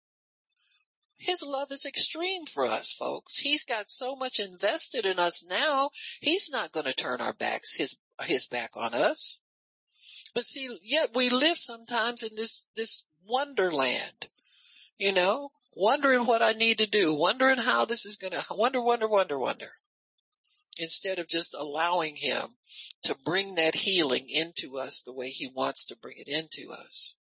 [1.19, 3.37] His love is extreme for us, folks.
[3.37, 5.91] He's got so much invested in us now.
[6.23, 9.41] He's not going to turn our backs, his, his back on us.
[10.33, 14.29] But see, yet we live sometimes in this, this wonderland,
[14.99, 18.83] you know, wondering what I need to do, wondering how this is going to, wonder,
[18.83, 19.71] wonder, wonder, wonder.
[20.81, 22.57] Instead of just allowing him
[23.03, 27.17] to bring that healing into us the way he wants to bring it into us.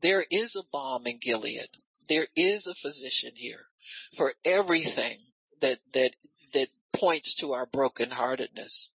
[0.00, 1.68] There is a balm in Gilead.
[2.08, 3.66] There is a physician here
[4.14, 5.18] for everything
[5.60, 6.14] that, that,
[6.52, 8.90] that points to our brokenheartedness.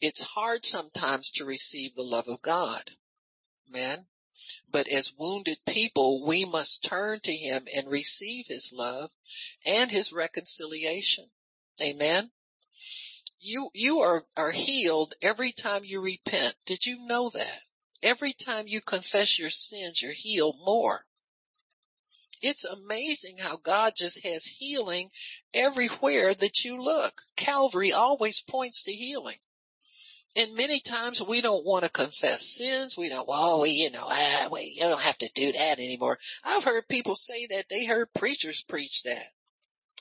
[0.00, 2.90] It's hard sometimes to receive the love of God.
[3.68, 4.06] Man,
[4.70, 9.10] but as wounded people, we must turn to him and receive his love
[9.64, 11.30] and his reconciliation.
[11.80, 12.30] Amen.
[13.40, 16.54] You, you are, are healed every time you repent.
[16.64, 17.60] Did you know that?
[18.02, 21.06] Every time you confess your sins, you're healed more.
[22.42, 25.10] It's amazing how God just has healing
[25.54, 27.22] everywhere that you look.
[27.36, 29.38] Calvary always points to healing.
[30.36, 32.96] And many times we don't want to confess sins.
[32.98, 36.18] We don't, well, we, you know, ah, wait, you don't have to do that anymore.
[36.42, 37.68] I've heard people say that.
[37.70, 39.24] They heard preachers preach that.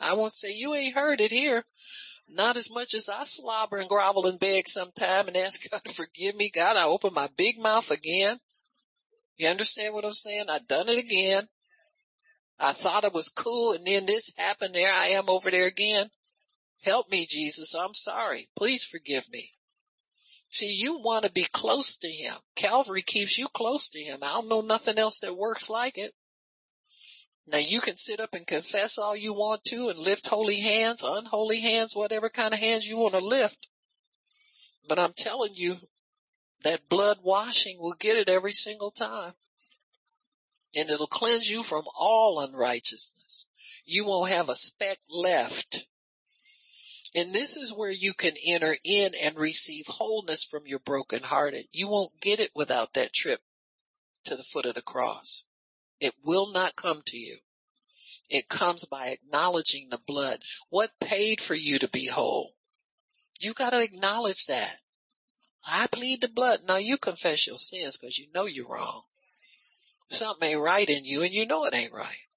[0.02, 1.64] I won't say you ain't heard it here.
[2.28, 5.94] Not as much as I slobber and grovel and beg sometime and ask God to
[5.94, 6.50] forgive me.
[6.50, 8.40] God, I open my big mouth again.
[9.38, 10.46] You understand what I'm saying?
[10.50, 11.48] I done it again.
[12.60, 14.74] I thought it was cool and then this happened.
[14.74, 16.10] There I am over there again.
[16.84, 17.76] Help me, Jesus.
[17.76, 18.50] I'm sorry.
[18.56, 19.52] Please forgive me.
[20.54, 22.36] See, you want to be close to him.
[22.56, 24.20] Calvary keeps you close to him.
[24.22, 26.14] I don't know nothing else that works like it.
[27.48, 31.02] Now you can sit up and confess all you want to and lift holy hands,
[31.02, 33.68] unholy hands, whatever kind of hands you want to lift.
[34.88, 35.76] But I'm telling you,
[36.62, 39.34] that blood washing will get it every single time.
[40.78, 43.48] And it'll cleanse you from all unrighteousness.
[43.86, 45.88] You won't have a speck left
[47.16, 51.66] and this is where you can enter in and receive wholeness from your brokenhearted.
[51.72, 53.40] You won't get it without that trip
[54.26, 55.46] to the foot of the cross.
[56.00, 57.38] It will not come to you.
[58.30, 60.42] It comes by acknowledging the blood.
[60.70, 62.56] What paid for you to be whole?
[63.42, 64.76] You gotta acknowledge that.
[65.66, 66.62] I plead the blood.
[66.68, 69.04] Now you confess your sins because you know you're wrong.
[70.10, 72.28] Something ain't right in you and you know it ain't right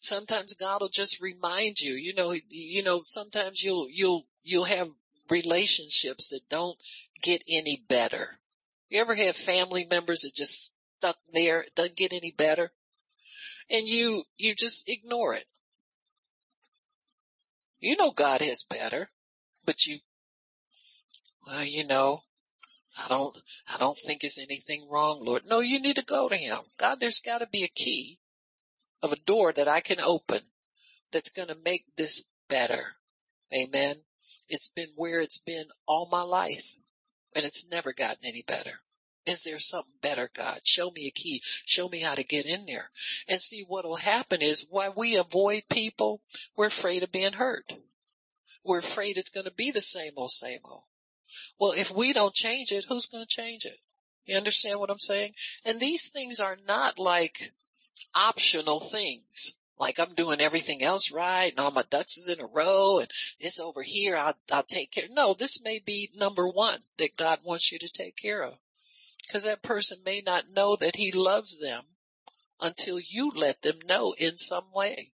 [0.00, 4.88] sometimes God will just remind you, you know, you know, sometimes you'll, you'll, you'll have
[5.30, 6.80] relationships that don't
[7.22, 8.38] get any better.
[8.88, 12.70] You ever have family members that just stuck there, doesn't get any better?
[13.70, 15.44] And you, you just ignore it.
[17.80, 19.08] You know God has better,
[19.64, 19.98] but you,
[21.46, 22.22] well, you know,
[22.98, 23.36] I don't,
[23.72, 25.46] I don't think there's anything wrong, Lord.
[25.46, 26.58] No, you need to go to Him.
[26.78, 28.18] God, there's gotta be a key
[29.02, 30.40] of a door that I can open
[31.12, 32.96] that's going to make this better.
[33.54, 33.96] Amen.
[34.48, 36.74] It's been where it's been all my life
[37.34, 38.80] and it's never gotten any better.
[39.26, 40.58] Is there something better, God?
[40.64, 41.42] Show me a key.
[41.66, 42.90] Show me how to get in there.
[43.28, 46.22] And see what will happen is why we avoid people,
[46.56, 47.70] we're afraid of being hurt.
[48.64, 50.84] We're afraid it's going to be the same old, same old.
[51.60, 53.78] Well, if we don't change it, who's going to change it?
[54.24, 55.32] You understand what I'm saying?
[55.64, 57.52] And these things are not like
[58.14, 59.54] optional things.
[59.78, 63.08] Like I'm doing everything else right and all my ducks is in a row and
[63.38, 64.16] it's over here.
[64.16, 65.08] I'll, I'll take care.
[65.10, 68.58] No, this may be number one that God wants you to take care of.
[69.32, 71.84] Cause that person may not know that he loves them
[72.60, 75.12] until you let them know in some way.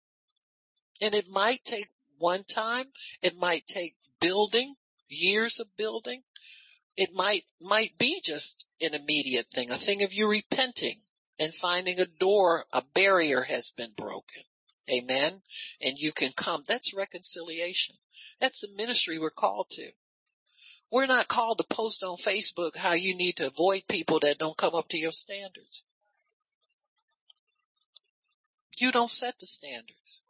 [1.00, 1.88] And it might take
[2.18, 2.86] one time.
[3.22, 4.74] It might take building,
[5.08, 6.22] years of building.
[6.96, 11.00] It might, might be just an immediate thing, a thing of you repenting
[11.40, 14.42] and finding a door, a barrier has been broken.
[14.92, 15.40] Amen.
[15.80, 16.62] And you can come.
[16.68, 17.96] That's reconciliation.
[18.40, 19.90] That's the ministry we're called to.
[20.92, 24.56] We're not called to post on Facebook how you need to avoid people that don't
[24.56, 25.82] come up to your standards.
[28.78, 30.22] You don't set the standards.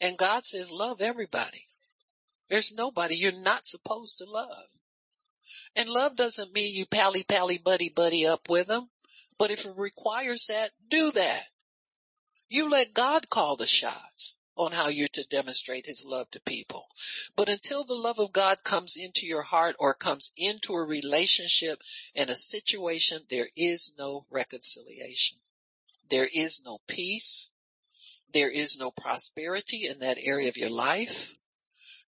[0.00, 1.68] And God says love everybody.
[2.48, 4.68] There's nobody you're not supposed to love.
[5.76, 8.88] And love doesn't mean you pally pally buddy buddy up with them.
[9.38, 11.42] But if it requires that, do that.
[12.48, 16.88] You let God call the shots on how you're to demonstrate his love to people.
[17.36, 21.80] But until the love of God comes into your heart or comes into a relationship
[22.16, 25.38] and a situation, there is no reconciliation.
[26.10, 27.52] There is no peace.
[28.32, 31.32] There is no prosperity in that area of your life.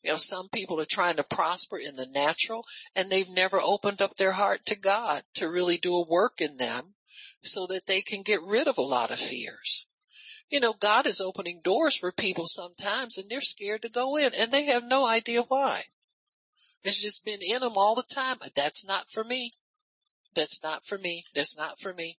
[0.03, 2.67] You know, some people are trying to prosper in the natural
[2.97, 6.57] and they've never opened up their heart to God to really do a work in
[6.57, 6.95] them
[7.43, 9.87] so that they can get rid of a lot of fears.
[10.49, 14.33] You know, God is opening doors for people sometimes and they're scared to go in
[14.35, 15.83] and they have no idea why.
[16.83, 18.39] It's just been in them all the time.
[18.55, 19.55] That's not for me.
[20.35, 21.25] That's not for me.
[21.35, 22.19] That's not for me.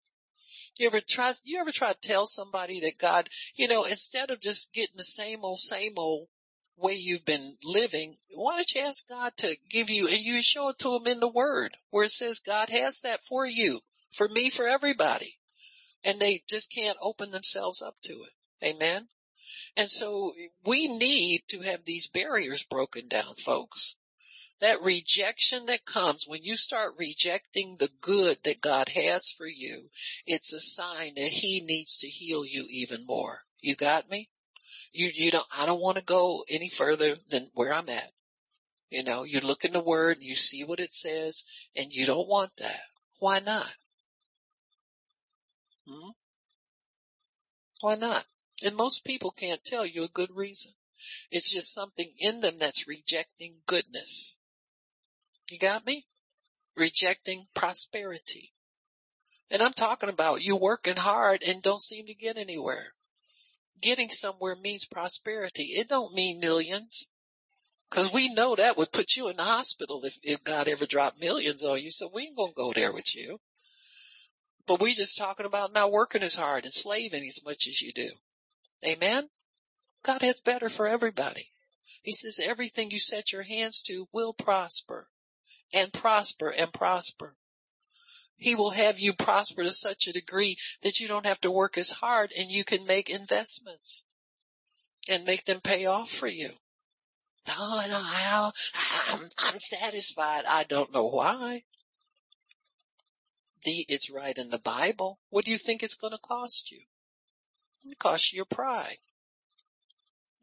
[0.78, 4.40] You ever try, you ever try to tell somebody that God, you know, instead of
[4.40, 6.28] just getting the same old, same old
[6.78, 10.70] way you've been living, why don't you ask God to give you, and you show
[10.70, 13.82] it to him in the word where it says God has that for you,
[14.12, 15.38] for me, for everybody.
[16.04, 18.74] And they just can't open themselves up to it.
[18.76, 19.08] Amen.
[19.76, 20.34] And so
[20.66, 23.96] we need to have these barriers broken down, folks.
[24.60, 29.90] That rejection that comes when you start rejecting the good that God has for you,
[30.28, 33.44] it's a sign that he needs to heal you even more.
[33.62, 34.30] You got me?
[34.94, 38.12] You, you don't, I don't want to go any further than where I'm at.
[38.92, 41.44] You know, you look in the word you see what it says
[41.76, 42.82] and you don't want that.
[43.20, 43.74] Why not?
[45.88, 46.10] Hmm?
[47.82, 48.26] Why not?
[48.64, 50.74] And most people can't tell you a good reason.
[51.32, 54.38] It's just something in them that's rejecting goodness.
[55.50, 56.06] You got me?
[56.76, 58.54] Rejecting prosperity.
[59.50, 62.94] And I'm talking about you working hard and don't seem to get anywhere.
[63.82, 65.64] Getting somewhere means prosperity.
[65.64, 67.10] It don't mean millions.
[67.90, 71.20] Cause we know that would put you in the hospital if, if God ever dropped
[71.20, 71.92] millions on you.
[71.92, 73.42] So we ain't gonna go there with you.
[74.66, 77.92] But we just talking about not working as hard and slaving as much as you
[77.94, 78.10] do.
[78.86, 79.30] Amen.
[80.04, 81.52] God has better for everybody.
[82.04, 85.08] He says everything you set your hands to will prosper
[85.74, 87.36] and prosper and prosper.
[88.38, 91.78] He will have you prosper to such a degree that you don't have to work
[91.78, 94.04] as hard and you can make investments
[95.10, 96.50] and make them pay off for you.
[97.50, 98.52] Oh, no, I,
[99.14, 100.46] I'm, I'm satisfied.
[100.46, 101.64] I don't know why.
[103.64, 105.20] The, it's right in the Bible.
[105.30, 106.80] What do you think it's going to cost you?
[107.86, 108.98] It costs you your pride.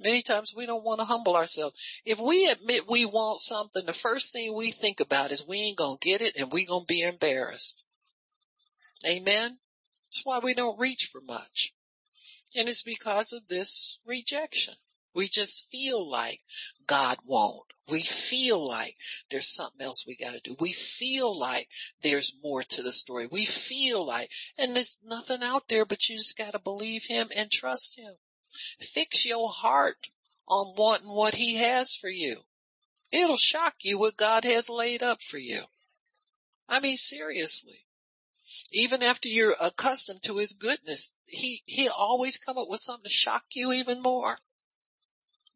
[0.01, 2.01] Many times we don't want to humble ourselves.
[2.05, 5.77] If we admit we want something, the first thing we think about is we ain't
[5.77, 7.85] gonna get it and we gonna be embarrassed.
[9.05, 9.59] Amen?
[10.07, 11.73] That's why we don't reach for much.
[12.57, 14.75] And it's because of this rejection.
[15.19, 16.39] We just feel like
[16.87, 17.67] God won't.
[17.89, 18.95] We feel like
[19.31, 20.55] there's something else we gotta do.
[20.61, 21.69] We feel like
[22.03, 23.27] there's more to the story.
[23.27, 27.51] We feel like, and there's nothing out there, but you just gotta believe Him and
[27.51, 28.15] trust Him.
[28.79, 30.09] Fix your heart
[30.47, 32.41] on wanting what he has for you.
[33.11, 35.65] It'll shock you what God has laid up for you.
[36.69, 37.85] I mean, seriously.
[38.71, 43.11] Even after you're accustomed to his goodness, he, he'll always come up with something to
[43.11, 44.39] shock you even more.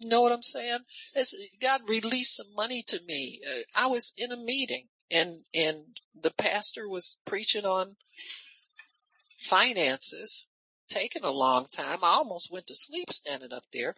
[0.05, 0.81] Know what I'm saying?
[1.15, 3.41] It's, God released some money to me.
[3.47, 5.79] Uh, I was in a meeting and, and
[6.20, 7.97] the pastor was preaching on
[9.39, 10.49] finances
[10.89, 11.99] taken a long time.
[12.03, 13.95] I almost went to sleep standing up there,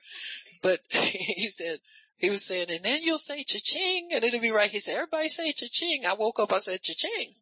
[0.62, 1.78] but he said,
[2.18, 4.70] he was saying, and then you'll say cha-ching and it'll be right.
[4.70, 6.06] He said, everybody say cha-ching.
[6.06, 7.34] I woke up, I said cha-ching.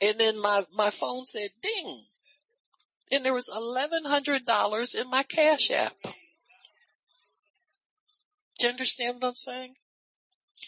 [0.00, 2.04] And then my, my phone said ding.
[3.10, 5.92] And there was $1,100 in my cash app.
[8.58, 9.74] Do you understand what I'm saying?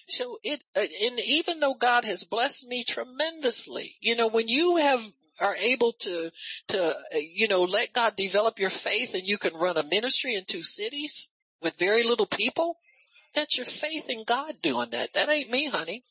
[0.08, 4.76] So it, uh, and even though God has blessed me tremendously, you know, when you
[4.76, 5.02] have
[5.40, 6.30] are able to,
[6.68, 10.34] to, uh, you know, let God develop your faith and you can run a ministry
[10.34, 11.30] in two cities
[11.62, 12.78] with very little people,
[13.34, 15.14] that's your faith in God doing that.
[15.14, 16.04] That ain't me, honey.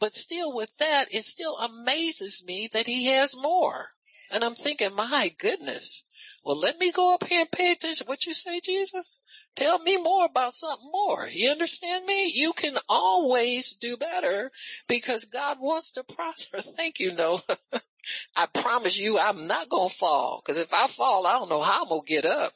[0.00, 3.90] But still with that, it still amazes me that he has more.
[4.30, 6.04] And I'm thinking, my goodness.
[6.44, 8.06] Well, let me go up here and pay attention.
[8.06, 9.18] What you say, Jesus?
[9.56, 11.26] Tell me more about something more.
[11.30, 12.30] You understand me?
[12.34, 14.50] You can always do better
[14.86, 16.60] because God wants to prosper.
[16.60, 17.40] Thank you, Noah.
[18.36, 21.62] I promise you I'm not going to fall because if I fall, I don't know
[21.62, 22.52] how I'm going to get up.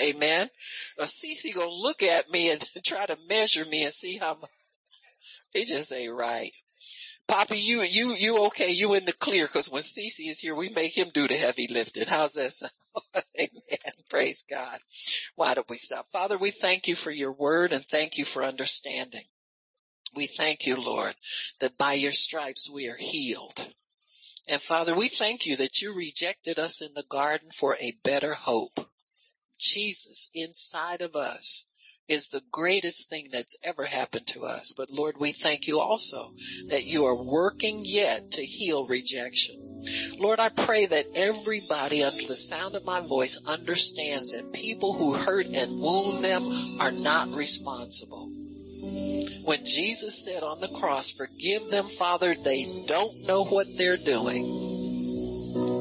[0.00, 0.50] Amen.
[0.98, 4.34] Or Cece gonna look at me and try to measure me and see how.
[4.34, 4.48] My,
[5.54, 6.50] he just ain't right.
[7.28, 8.70] Poppy, you, you, you okay.
[8.70, 11.66] You in the clear because when Cece is here, we make him do the heavy
[11.70, 12.04] lifting.
[12.06, 12.72] How's that sound?
[13.40, 13.92] Amen.
[14.08, 14.78] Praise God.
[15.34, 16.06] Why don't we stop?
[16.12, 19.24] Father, we thank you for your word and thank you for understanding.
[20.14, 21.14] We thank you, Lord,
[21.60, 23.68] that by your stripes we are healed.
[24.48, 28.34] And Father, we thank you that you rejected us in the garden for a better
[28.34, 28.78] hope.
[29.58, 31.66] Jesus inside of us
[32.08, 34.74] is the greatest thing that's ever happened to us.
[34.76, 36.32] But Lord, we thank you also
[36.70, 39.82] that you are working yet to heal rejection.
[40.18, 45.14] Lord, I pray that everybody under the sound of my voice understands that people who
[45.14, 46.42] hurt and wound them
[46.80, 48.30] are not responsible.
[49.44, 54.44] When Jesus said on the cross, forgive them, Father, they don't know what they're doing.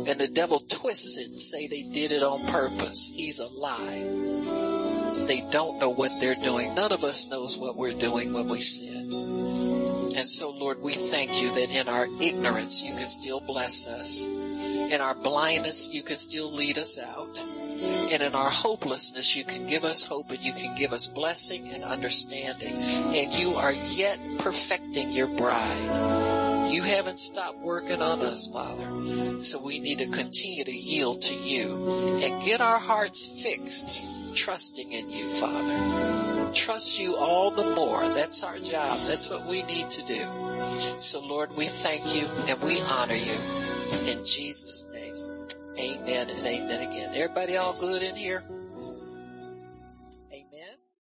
[0.08, 3.12] And the devil twists it and say they did it on purpose.
[3.14, 4.95] He's a lie.
[5.28, 6.76] They don't know what they're doing.
[6.76, 9.10] None of us knows what we're doing when we sin.
[10.18, 14.26] And so Lord, we thank you that in our ignorance you can still bless us.
[14.26, 17.38] In our blindness you can still lead us out.
[18.12, 21.70] And in our hopelessness you can give us hope and you can give us blessing
[21.74, 22.74] and understanding.
[22.74, 26.45] And you are yet perfecting your bride.
[26.72, 29.42] You haven't stopped working on us, Father.
[29.42, 34.92] So we need to continue to yield to you and get our hearts fixed trusting
[34.92, 36.54] in you, Father.
[36.54, 38.02] Trust you all the more.
[38.02, 38.90] That's our job.
[38.90, 40.22] That's what we need to do.
[41.02, 43.36] So Lord, we thank you and we honor you
[44.12, 45.14] in Jesus name.
[45.78, 47.12] Amen and amen again.
[47.16, 48.44] Everybody all good in here?